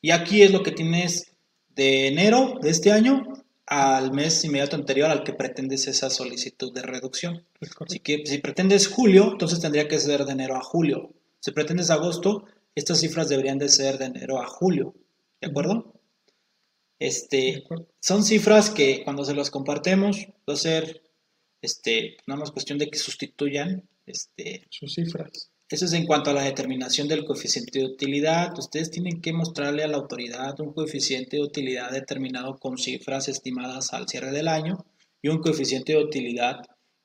[0.00, 1.32] Y aquí es lo que tienes
[1.76, 3.22] de enero de este año
[3.66, 7.44] al mes inmediato anterior al que pretendes esa solicitud de reducción.
[7.86, 11.12] Así que si pretendes julio, entonces tendría que ser de enero a julio.
[11.40, 14.94] Si pretendes agosto, estas cifras deberían de ser de enero a julio,
[15.40, 15.94] ¿de acuerdo?
[16.98, 17.64] Este,
[18.00, 21.02] son cifras que cuando se las compartemos va a ser
[21.62, 25.50] este, nada más cuestión de que sustituyan este, sus cifras.
[25.68, 28.52] Eso es en cuanto a la determinación del coeficiente de utilidad.
[28.58, 33.94] Ustedes tienen que mostrarle a la autoridad un coeficiente de utilidad determinado con cifras estimadas
[33.94, 34.84] al cierre del año
[35.22, 36.56] y un coeficiente de utilidad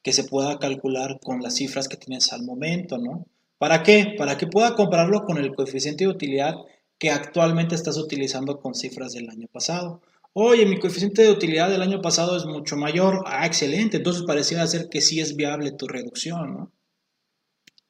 [0.04, 3.26] que se pueda calcular con las cifras que tienes al momento, ¿no?
[3.58, 4.16] ¿Para qué?
[4.18, 6.56] Para que pueda compararlo con el coeficiente de utilidad
[7.00, 10.02] que actualmente estás utilizando con cifras del año pasado.
[10.40, 13.24] Oye, mi coeficiente de utilidad del año pasado es mucho mayor.
[13.26, 13.98] Ah, excelente.
[13.98, 16.72] Entonces pareciera ser que sí es viable tu reducción, ¿no?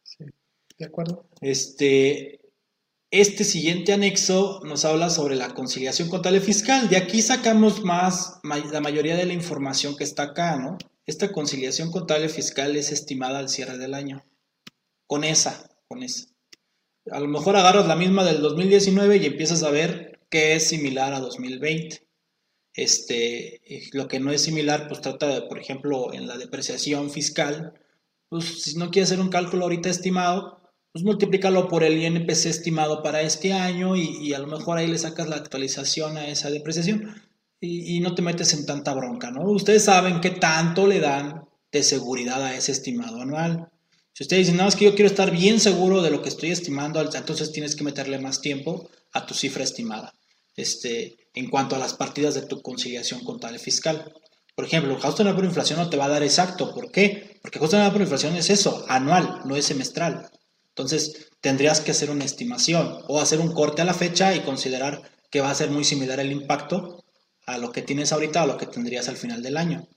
[0.02, 0.24] Sí,
[0.78, 1.28] de acuerdo.
[1.42, 2.40] Este,
[3.12, 6.88] este siguiente anexo nos habla sobre la conciliación contable fiscal.
[6.88, 8.40] De aquí sacamos más,
[8.72, 10.78] la mayoría de la información que está acá, ¿no?
[11.06, 14.24] Esta conciliación contable fiscal es estimada al cierre del año
[15.06, 16.30] con esa, con esa.
[17.12, 21.14] A lo mejor agarras la misma del 2019 y empiezas a ver qué es similar
[21.14, 22.07] a 2020.
[22.78, 23.60] Este,
[23.92, 27.74] lo que no es similar, pues trata de, por ejemplo, en la depreciación fiscal,
[28.30, 30.62] pues si no quieres hacer un cálculo ahorita estimado,
[30.92, 35.00] pues multiplícalo por el INPC estimado para este año y, a lo mejor ahí le
[35.00, 37.16] sacas la actualización a esa depreciación
[37.60, 39.42] y, y, no te metes en tanta bronca, ¿no?
[39.50, 43.70] Ustedes saben qué tanto le dan de seguridad a ese estimado anual.
[44.14, 46.52] Si ustedes dicen, no, es que yo quiero estar bien seguro de lo que estoy
[46.52, 50.14] estimando, entonces tienes que meterle más tiempo a tu cifra estimada.
[50.56, 54.12] este, en cuanto a las partidas de tu conciliación contable fiscal.
[54.56, 56.74] Por ejemplo, ajuste anual por inflación no te va a dar exacto.
[56.74, 57.38] ¿Por qué?
[57.44, 60.32] Porque ajuste anual por inflación es eso, anual, no es semestral.
[60.70, 65.02] Entonces, tendrías que hacer una estimación o hacer un corte a la fecha y considerar
[65.30, 67.04] que va a ser muy similar el impacto
[67.46, 69.88] a lo que tienes ahorita o a lo que tendrías al final del año.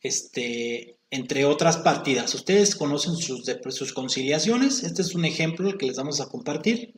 [0.00, 2.34] Este, entre otras partidas.
[2.34, 4.82] Ustedes conocen sus, sus conciliaciones.
[4.82, 6.94] Este es un ejemplo que les vamos a compartir.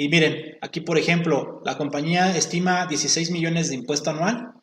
[0.00, 4.54] Y miren, aquí por ejemplo, la compañía estima 16 millones de impuesto anual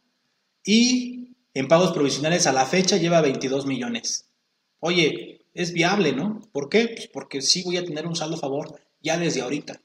[0.66, 4.32] y en pagos provisionales a la fecha lleva 22 millones.
[4.80, 6.42] Oye, es viable, ¿no?
[6.52, 6.88] ¿Por qué?
[6.88, 9.80] Pues porque sí voy a tener un saldo a favor ya desde ahorita.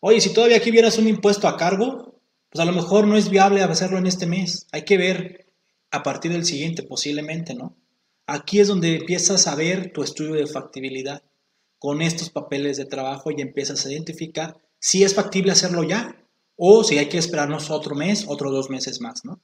[0.00, 3.30] Oye, si todavía aquí vieras un impuesto a cargo, pues a lo mejor no es
[3.30, 4.66] viable hacerlo en este mes.
[4.72, 5.46] Hay que ver
[5.92, 7.76] a partir del siguiente, posiblemente, ¿no?
[8.26, 11.22] Aquí es donde empiezas a ver tu estudio de factibilidad
[11.78, 16.24] con estos papeles de trabajo y empiezas a identificar si es factible hacerlo ya
[16.56, 19.40] o si hay que esperarnos otro mes, otros dos meses más, ¿no?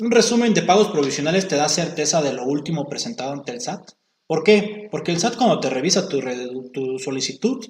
[0.00, 3.92] Un resumen de pagos provisionales te da certeza de lo último presentado ante el SAT.
[4.28, 4.88] ¿Por qué?
[4.92, 6.20] Porque el SAT cuando te revisa tu,
[6.72, 7.66] tu solicitud,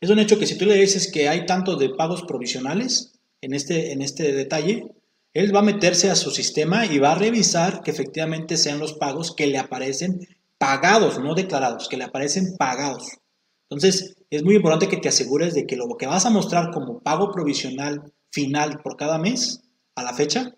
[0.00, 3.54] es un hecho que si tú le dices que hay tanto de pagos provisionales en
[3.54, 4.92] este, en este detalle,
[5.34, 8.92] él va a meterse a su sistema y va a revisar que efectivamente sean los
[8.92, 10.20] pagos que le aparecen
[10.62, 13.18] pagados, no declarados, que le aparecen pagados.
[13.68, 17.00] Entonces, es muy importante que te asegures de que lo que vas a mostrar como
[17.00, 19.64] pago provisional final por cada mes
[19.96, 20.54] a la fecha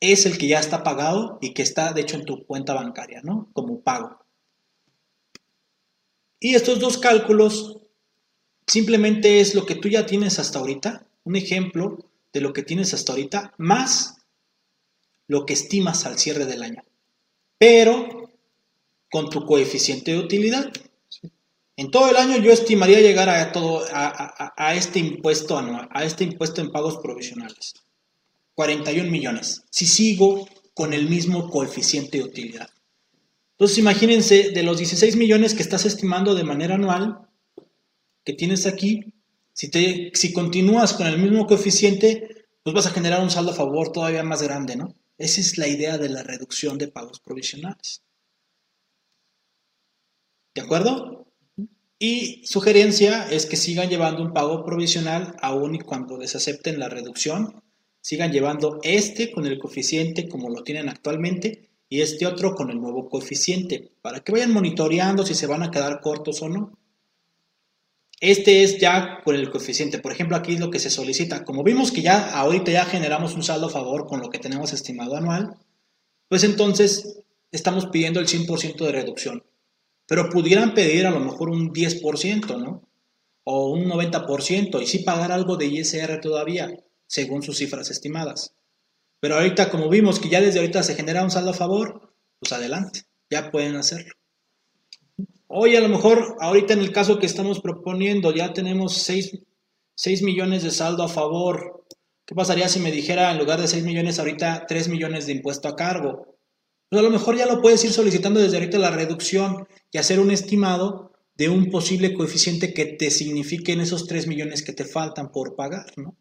[0.00, 3.20] es el que ya está pagado y que está, de hecho, en tu cuenta bancaria,
[3.22, 3.48] ¿no?
[3.52, 4.18] Como pago.
[6.40, 7.78] Y estos dos cálculos
[8.66, 11.98] simplemente es lo que tú ya tienes hasta ahorita, un ejemplo
[12.32, 14.16] de lo que tienes hasta ahorita, más
[15.28, 16.82] lo que estimas al cierre del año.
[17.58, 18.19] Pero
[19.10, 20.72] con tu coeficiente de utilidad.
[21.76, 26.24] En todo el año yo estimaría llegar a, todo, a, este impuesto anual, a este
[26.24, 27.74] impuesto en pagos provisionales.
[28.54, 29.62] 41 millones.
[29.70, 32.68] Si sigo con el mismo coeficiente de utilidad.
[33.52, 37.28] Entonces imagínense, de los 16 millones que estás estimando de manera anual,
[38.24, 39.12] que tienes aquí,
[39.52, 43.54] si, te, si continúas con el mismo coeficiente, pues vas a generar un saldo a
[43.54, 44.94] favor todavía más grande, ¿no?
[45.18, 48.02] Esa es la idea de la reducción de pagos provisionales.
[50.54, 51.26] ¿De acuerdo?
[51.98, 57.62] Y sugerencia es que sigan llevando un pago provisional aún y cuando desacepten la reducción.
[58.00, 62.80] Sigan llevando este con el coeficiente como lo tienen actualmente y este otro con el
[62.80, 66.78] nuevo coeficiente para que vayan monitoreando si se van a quedar cortos o no.
[68.18, 69.98] Este es ya con el coeficiente.
[69.98, 71.44] Por ejemplo, aquí es lo que se solicita.
[71.44, 74.72] Como vimos que ya ahorita ya generamos un saldo a favor con lo que tenemos
[74.72, 75.54] estimado anual,
[76.28, 77.20] pues entonces
[77.52, 79.44] estamos pidiendo el 100% de reducción
[80.10, 82.82] pero pudieran pedir a lo mejor un 10%, ¿no?
[83.44, 86.68] O un 90% y sí pagar algo de ISR todavía,
[87.06, 88.56] según sus cifras estimadas.
[89.20, 92.52] Pero ahorita, como vimos que ya desde ahorita se genera un saldo a favor, pues
[92.52, 94.12] adelante, ya pueden hacerlo.
[95.46, 99.38] Hoy a lo mejor, ahorita en el caso que estamos proponiendo, ya tenemos 6,
[99.94, 101.86] 6 millones de saldo a favor.
[102.26, 105.68] ¿Qué pasaría si me dijera en lugar de 6 millones ahorita 3 millones de impuesto
[105.68, 106.36] a cargo?
[106.88, 110.20] Pues a lo mejor ya lo puedes ir solicitando desde ahorita la reducción y hacer
[110.20, 114.84] un estimado de un posible coeficiente que te signifique en esos 3 millones que te
[114.84, 116.16] faltan por pagar, ¿no?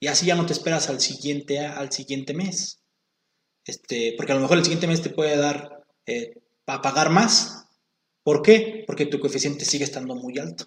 [0.00, 2.82] Y así ya no te esperas al siguiente, al siguiente mes.
[3.64, 6.34] Este, porque a lo mejor el siguiente mes te puede dar eh,
[6.66, 7.68] a pagar más.
[8.24, 8.82] ¿Por qué?
[8.86, 10.66] Porque tu coeficiente sigue estando muy alto.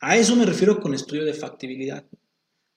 [0.00, 2.04] A eso me refiero con estudio de factibilidad.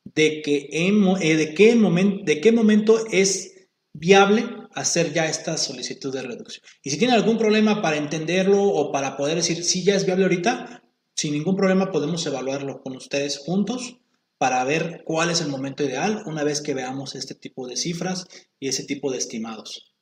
[0.03, 1.75] De, que eh, de, qué,
[2.23, 4.45] de qué momento es viable
[4.78, 6.63] hacer ya esta solicitud de reducción.
[6.84, 10.25] Y si tiene algún problema para entenderlo o para poder decir si ya es viable
[10.25, 10.84] ahorita,
[11.15, 13.97] sin ningún problema podemos evaluarlo con ustedes juntos
[14.38, 18.28] para ver cuál es el momento ideal una vez que veamos este tipo de cifras
[18.59, 19.95] y ese tipo de estimados.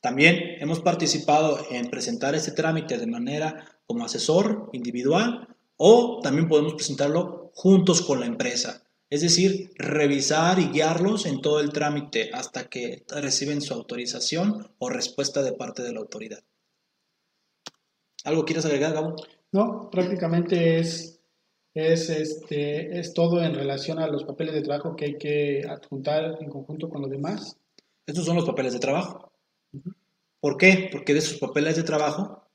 [0.00, 6.74] También hemos participado en presentar este trámite de manera como asesor individual o también podemos
[6.74, 8.81] presentarlo juntos con la empresa.
[9.12, 14.88] Es decir, revisar y guiarlos en todo el trámite hasta que reciben su autorización o
[14.88, 16.42] respuesta de parte de la autoridad.
[18.24, 19.16] ¿Algo quieres agregar, Gabo?
[19.52, 21.20] No, prácticamente es,
[21.74, 26.38] es, este, es todo en relación a los papeles de trabajo que hay que adjuntar
[26.40, 27.58] en conjunto con los demás.
[28.06, 29.30] Estos son los papeles de trabajo.
[30.40, 30.88] ¿Por qué?
[30.90, 32.48] Porque de esos papeles de trabajo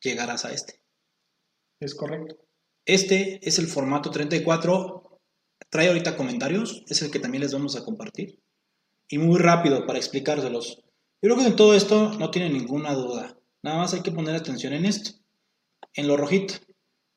[0.00, 0.80] llegarás a este.
[1.78, 2.38] Es correcto.
[2.86, 5.07] Este es el formato 34
[5.70, 8.38] trae ahorita comentarios, es el que también les vamos a compartir.
[9.08, 10.82] Y muy rápido para explicárselos.
[11.20, 13.38] Yo creo que en todo esto no tiene ninguna duda.
[13.62, 15.12] Nada más hay que poner atención en esto,
[15.94, 16.54] en lo rojito.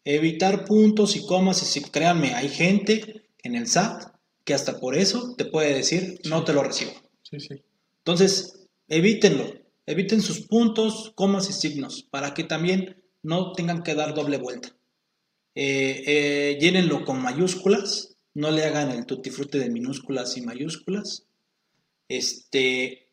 [0.04, 4.12] Evitar puntos y comas, y si, créanme, hay gente en el SAT
[4.44, 6.92] que hasta por eso te puede decir, no te lo recibo.
[7.22, 7.62] Sí, sí.
[8.00, 9.46] Entonces, evítenlo,
[9.86, 14.76] eviten sus puntos, comas y signos, para que también no tengan que dar doble vuelta.
[15.54, 21.26] Eh, eh, llénenlo con mayúsculas, no le hagan el tutti de minúsculas y mayúsculas.
[22.08, 23.10] Este,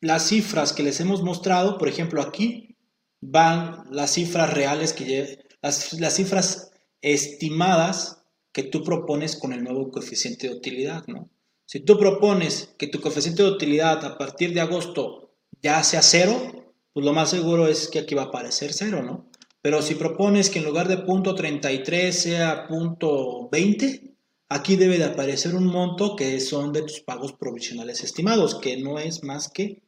[0.00, 2.76] las cifras que les hemos mostrado, por ejemplo, aquí
[3.20, 9.90] van las cifras reales que las, las cifras estimadas que tú propones con el nuevo
[9.90, 11.30] coeficiente de utilidad, ¿no?
[11.66, 16.74] Si tú propones que tu coeficiente de utilidad a partir de agosto ya sea cero,
[16.92, 19.30] pues lo más seguro es que aquí va a aparecer cero, ¿no?
[19.62, 24.13] Pero si propones que en lugar de punto 33 sea punto 20,
[24.54, 29.00] aquí debe de aparecer un monto que son de tus pagos provisionales estimados, que no
[29.00, 29.82] es más que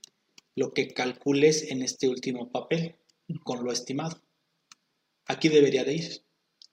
[0.56, 2.96] lo que calcules en este último papel
[3.44, 4.20] con lo estimado.
[5.26, 6.22] Aquí debería de ir.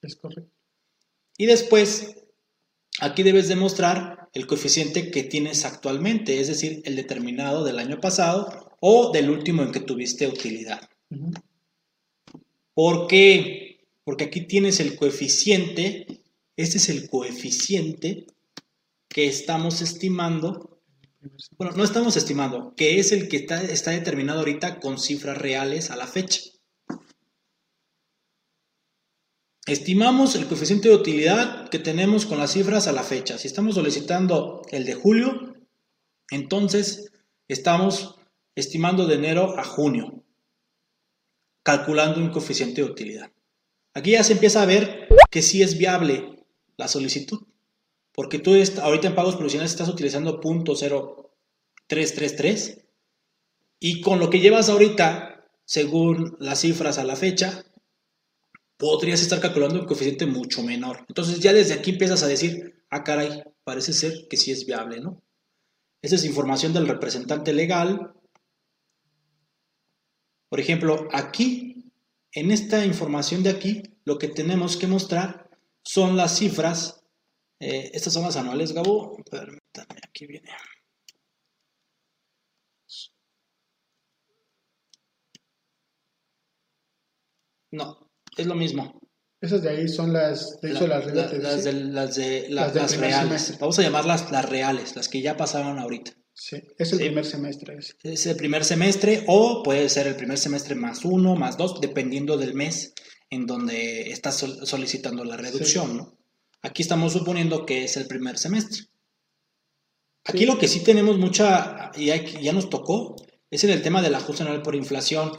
[0.02, 0.52] Es correcto.
[1.38, 2.16] Y después,
[3.00, 8.76] aquí debes demostrar el coeficiente que tienes actualmente, es decir, el determinado del año pasado
[8.80, 10.90] o del último en que tuviste utilidad.
[12.74, 13.86] ¿Por qué?
[14.04, 16.23] Porque aquí tienes el coeficiente,
[16.56, 18.28] este es el coeficiente
[19.08, 20.74] que estamos estimando
[21.58, 25.90] bueno, no estamos estimando, que es el que está, está determinado ahorita con cifras reales
[25.90, 26.42] a la fecha.
[29.66, 33.38] Estimamos el coeficiente de utilidad que tenemos con las cifras a la fecha.
[33.38, 35.56] Si estamos solicitando el de julio,
[36.30, 37.12] entonces
[37.48, 38.20] estamos
[38.56, 40.26] estimando de enero a junio,
[41.64, 43.32] calculando un coeficiente de utilidad.
[43.94, 46.43] Aquí ya se empieza a ver que sí es viable
[46.78, 47.42] la solicitud.
[48.14, 52.86] Porque tú ahorita en pagos provisionales estás utilizando .0333
[53.80, 57.66] y con lo que llevas ahorita, según las cifras a la fecha,
[58.78, 61.06] podrías estar calculando un coeficiente mucho menor.
[61.08, 65.02] Entonces ya desde aquí empiezas a decir, ah caray, parece ser que sí es viable,
[65.02, 65.22] ¿no?
[66.02, 68.14] Esa es información del representante legal.
[70.50, 71.92] Por ejemplo, aquí,
[72.34, 75.43] en esta información de aquí, lo que tenemos que mostrar
[75.84, 77.04] son las cifras
[77.66, 79.16] eh, estas son las anuales, Gabo.
[79.32, 80.50] Permítanme, aquí viene.
[87.72, 89.00] No, es lo mismo.
[89.40, 93.58] Esas de ahí son las, de las, las, de, las, reales.
[93.60, 96.12] Vamos a llamarlas las reales, las que ya pasaron ahorita.
[96.34, 97.78] Sí, es el primer semestre.
[98.04, 102.38] Es el primer semestre o puede ser el primer semestre más uno, más dos, dependiendo
[102.38, 102.94] del mes
[103.34, 106.18] en donde estás solicitando la reducción, ¿no?
[106.62, 108.84] Aquí estamos suponiendo que es el primer semestre.
[110.24, 113.16] Aquí lo que sí tenemos mucha, y ya nos tocó,
[113.52, 115.32] es en el tema del ajuste anual por inflación.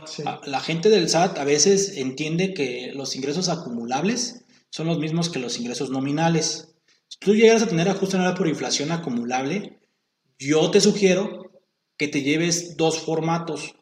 [0.45, 5.39] La gente del SAT a veces entiende que los ingresos acumulables son los mismos que
[5.39, 6.75] los ingresos nominales.
[7.09, 9.81] Si tú llegas a tener ajuste anual por inflación acumulable,
[10.39, 11.53] yo te sugiero
[11.97, 13.77] que te lleves dos formatos.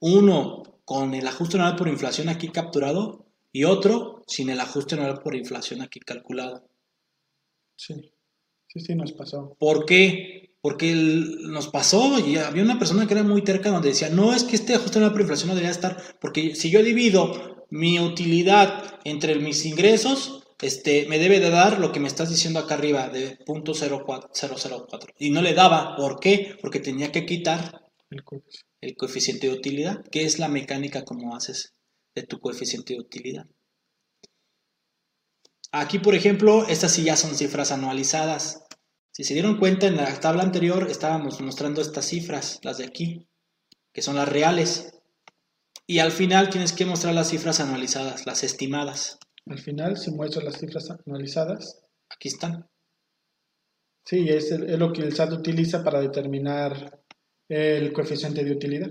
[0.00, 5.20] Uno con el ajuste anual por inflación aquí capturado y otro sin el ajuste anual
[5.22, 6.68] por inflación aquí calculado.
[7.76, 7.94] Sí,
[8.66, 9.56] sí, sí, nos pasó.
[9.58, 10.56] ¿Por qué?
[10.60, 14.44] Porque nos pasó y había una persona que era muy terca donde decía, no, es
[14.44, 18.98] que este ajuste de la inflación no debería estar, porque si yo divido mi utilidad
[19.04, 23.08] entre mis ingresos, este, me debe de dar lo que me estás diciendo acá arriba,
[23.08, 25.14] de .004.
[25.18, 26.56] Y no le daba, ¿por qué?
[26.60, 27.84] Porque tenía que quitar
[28.80, 31.77] el coeficiente de utilidad, que es la mecánica como haces
[32.20, 33.46] de tu coeficiente de utilidad.
[35.70, 38.64] Aquí, por ejemplo, estas sí ya son cifras anualizadas.
[39.12, 43.28] Si se dieron cuenta, en la tabla anterior estábamos mostrando estas cifras, las de aquí,
[43.92, 44.94] que son las reales.
[45.86, 49.18] Y al final tienes que mostrar las cifras anualizadas, las estimadas.
[49.46, 51.82] Al final, si muestro las cifras anualizadas.
[52.10, 52.68] Aquí están.
[54.04, 57.02] Sí, es, es lo que el SAT utiliza para determinar
[57.48, 58.90] el coeficiente de utilidad.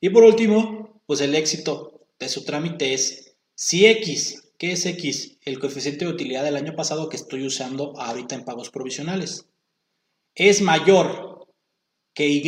[0.00, 5.38] Y por último, pues el éxito de su trámite es si X ¿Qué es X?
[5.42, 9.46] El coeficiente de utilidad del año pasado que estoy usando ahorita en pagos provisionales.
[10.34, 11.46] Es mayor
[12.12, 12.42] que Y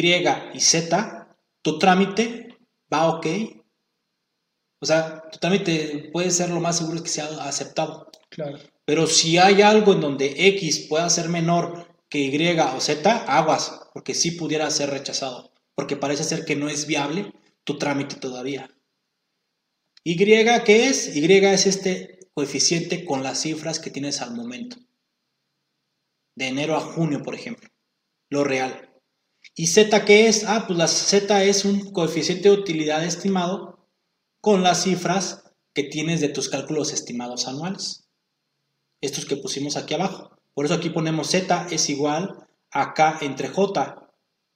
[0.52, 2.58] y Z, tu trámite
[2.92, 3.26] va ok.
[4.80, 8.10] O sea, tu trámite puede ser lo más seguro que sea aceptado.
[8.28, 8.58] Claro.
[8.84, 13.82] Pero si hay algo en donde X pueda ser menor que Y o Z, aguas,
[13.94, 15.52] porque sí pudiera ser rechazado.
[15.76, 18.68] Porque parece ser que no es viable tu trámite todavía.
[20.02, 21.14] Y, ¿qué es?
[21.14, 24.76] Y es este coeficiente con las cifras que tienes al momento.
[26.34, 27.68] De enero a junio, por ejemplo.
[28.30, 28.90] Lo real.
[29.54, 30.44] ¿Y Z qué es?
[30.44, 33.88] Ah, pues la Z es un coeficiente de utilidad estimado
[34.40, 35.44] con las cifras
[35.74, 38.08] que tienes de tus cálculos estimados anuales.
[39.00, 40.30] Estos que pusimos aquí abajo.
[40.54, 44.10] Por eso aquí ponemos Z es igual a K entre J.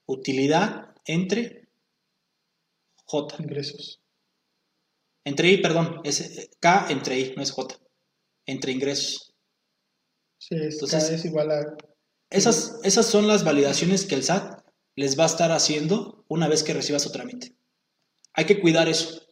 [0.07, 1.69] Utilidad entre
[3.05, 3.43] J.
[3.43, 4.04] Ingresos.
[5.25, 7.77] Entre I, perdón, es K entre I, no es J.
[8.47, 9.35] Entre ingresos.
[10.39, 11.77] Sí, es, Entonces, K es igual a...
[12.31, 14.65] Esas, esas son las validaciones que el SAT
[14.97, 17.57] les va a estar haciendo una vez que reciba su trámite.
[18.35, 19.23] Hay que cuidar eso.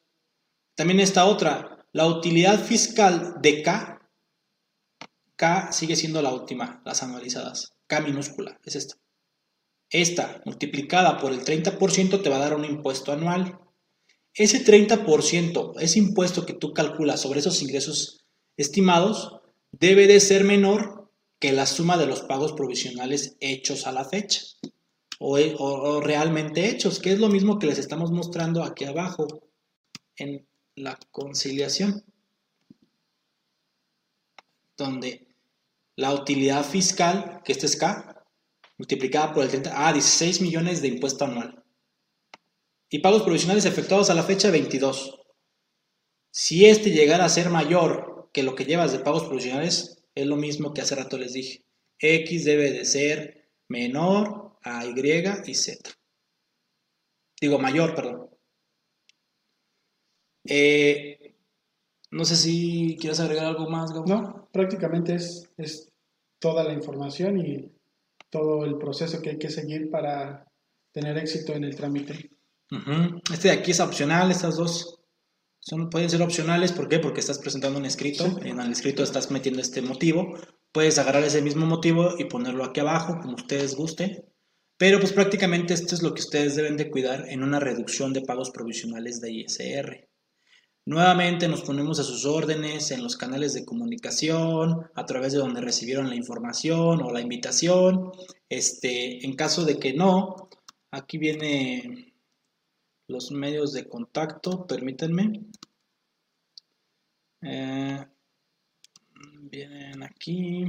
[0.74, 4.10] También está otra, la utilidad fiscal de K.
[5.36, 7.74] K sigue siendo la última, las anualizadas.
[7.86, 8.96] K minúscula, es esta.
[9.90, 13.58] Esta, multiplicada por el 30%, te va a dar un impuesto anual.
[14.34, 18.24] Ese 30%, ese impuesto que tú calculas sobre esos ingresos
[18.56, 19.40] estimados,
[19.72, 24.42] debe de ser menor que la suma de los pagos provisionales hechos a la fecha.
[25.18, 29.26] O, o, realmente hechos, que es lo mismo que les estamos mostrando aquí abajo
[30.16, 32.04] en la conciliación,
[34.76, 35.28] donde
[35.96, 38.24] la utilidad fiscal, que este es K,
[38.78, 41.61] multiplicada por el 30, ah, 16 millones de impuesto anual.
[42.92, 45.18] Y pagos provisionales efectuados a la fecha 22.
[46.30, 50.36] Si este llegara a ser mayor que lo que llevas de pagos provisionales, es lo
[50.36, 51.64] mismo que hace rato les dije.
[51.98, 54.92] X debe de ser menor a Y
[55.46, 55.90] y Z.
[57.40, 58.28] Digo, mayor, perdón.
[60.44, 61.34] Eh,
[62.10, 64.04] no sé si quieres agregar algo más, Gabo.
[64.04, 65.90] No, prácticamente es, es
[66.38, 67.72] toda la información y
[68.28, 70.46] todo el proceso que hay que seguir para
[70.92, 72.28] tener éxito en el trámite.
[73.32, 74.98] Este de aquí es opcional, estas dos
[75.60, 76.72] son, pueden ser opcionales.
[76.72, 76.98] ¿Por qué?
[76.98, 80.34] Porque estás presentando un escrito, en el escrito estás metiendo este motivo.
[80.72, 84.24] Puedes agarrar ese mismo motivo y ponerlo aquí abajo, como ustedes gusten.
[84.78, 88.22] Pero pues prácticamente esto es lo que ustedes deben de cuidar en una reducción de
[88.22, 90.08] pagos provisionales de ISR.
[90.84, 95.60] Nuevamente nos ponemos a sus órdenes en los canales de comunicación, a través de donde
[95.60, 98.10] recibieron la información o la invitación.
[98.48, 100.48] Este, en caso de que no,
[100.90, 102.11] aquí viene
[103.12, 105.44] los medios de contacto, permítanme.
[107.42, 108.04] Eh,
[109.42, 110.64] vienen aquí.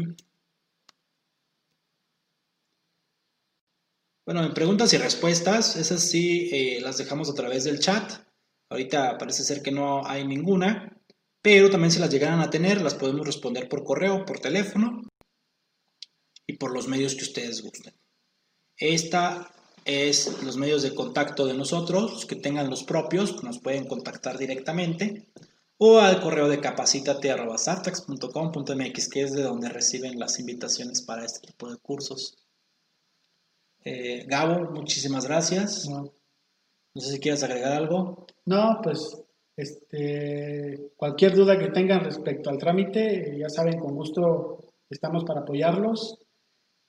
[4.25, 8.25] Bueno, en preguntas y respuestas, esas sí eh, las dejamos a través del chat.
[8.69, 10.97] Ahorita parece ser que no hay ninguna,
[11.41, 15.01] pero también si las llegaran a tener, las podemos responder por correo, por teléfono
[16.47, 17.93] y por los medios que ustedes gusten.
[18.77, 19.53] Esta
[19.85, 25.27] es los medios de contacto de nosotros, que tengan los propios, nos pueden contactar directamente
[25.77, 31.69] o al correo de capacitate.sartax.com.mx, que es de donde reciben las invitaciones para este tipo
[31.69, 32.37] de cursos.
[33.83, 35.89] Eh, Gabo, muchísimas gracias.
[35.89, 36.13] No
[36.95, 38.25] sé si quieres agregar algo.
[38.45, 39.21] No, pues
[39.57, 44.59] este, cualquier duda que tengan respecto al trámite, ya saben, con gusto
[44.89, 46.19] estamos para apoyarlos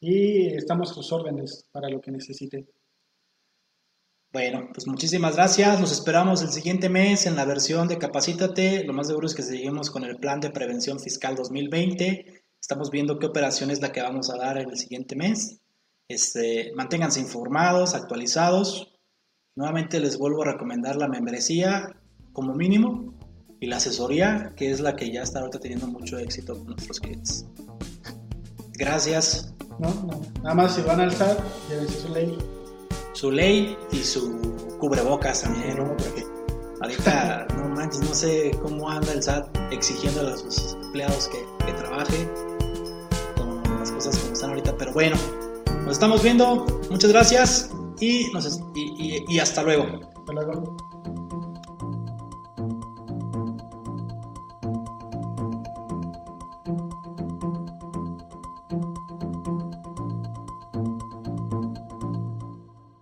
[0.01, 2.69] y estamos a sus órdenes para lo que necesiten.
[4.35, 5.81] Bueno, pues muchísimas gracias.
[5.81, 8.83] Los esperamos el siguiente mes en la versión de Capacítate.
[8.83, 12.43] Lo más seguro es que seguimos con el plan de prevención fiscal 2020.
[12.61, 15.61] Estamos viendo qué operación es la que vamos a dar en el siguiente mes.
[16.09, 18.99] Este, manténganse informados, actualizados.
[19.55, 21.95] Nuevamente les vuelvo a recomendar la membresía
[22.33, 23.15] como mínimo
[23.61, 26.99] y la asesoría, que es la que ya está ahorita teniendo mucho éxito con nuestros
[26.99, 27.47] clientes.
[28.73, 29.55] Gracias.
[29.79, 30.21] No, no.
[30.43, 31.39] Nada más si van al SAT,
[31.69, 32.37] llévense su ley.
[33.15, 35.97] Su ley y su cubrebocas también, ¿no?
[35.97, 36.25] Porque
[36.83, 41.73] ahorita, no manches, no sé cómo anda el SAT exigiendo a sus empleados que, que
[41.73, 42.29] trabaje
[43.37, 44.77] con las cosas como están ahorita.
[44.77, 45.17] Pero bueno,
[45.85, 46.67] nos estamos viendo.
[46.91, 47.71] Muchas gracias
[48.01, 49.87] y, nos, y, y, hasta luego.
[50.19, 50.77] Hasta luego.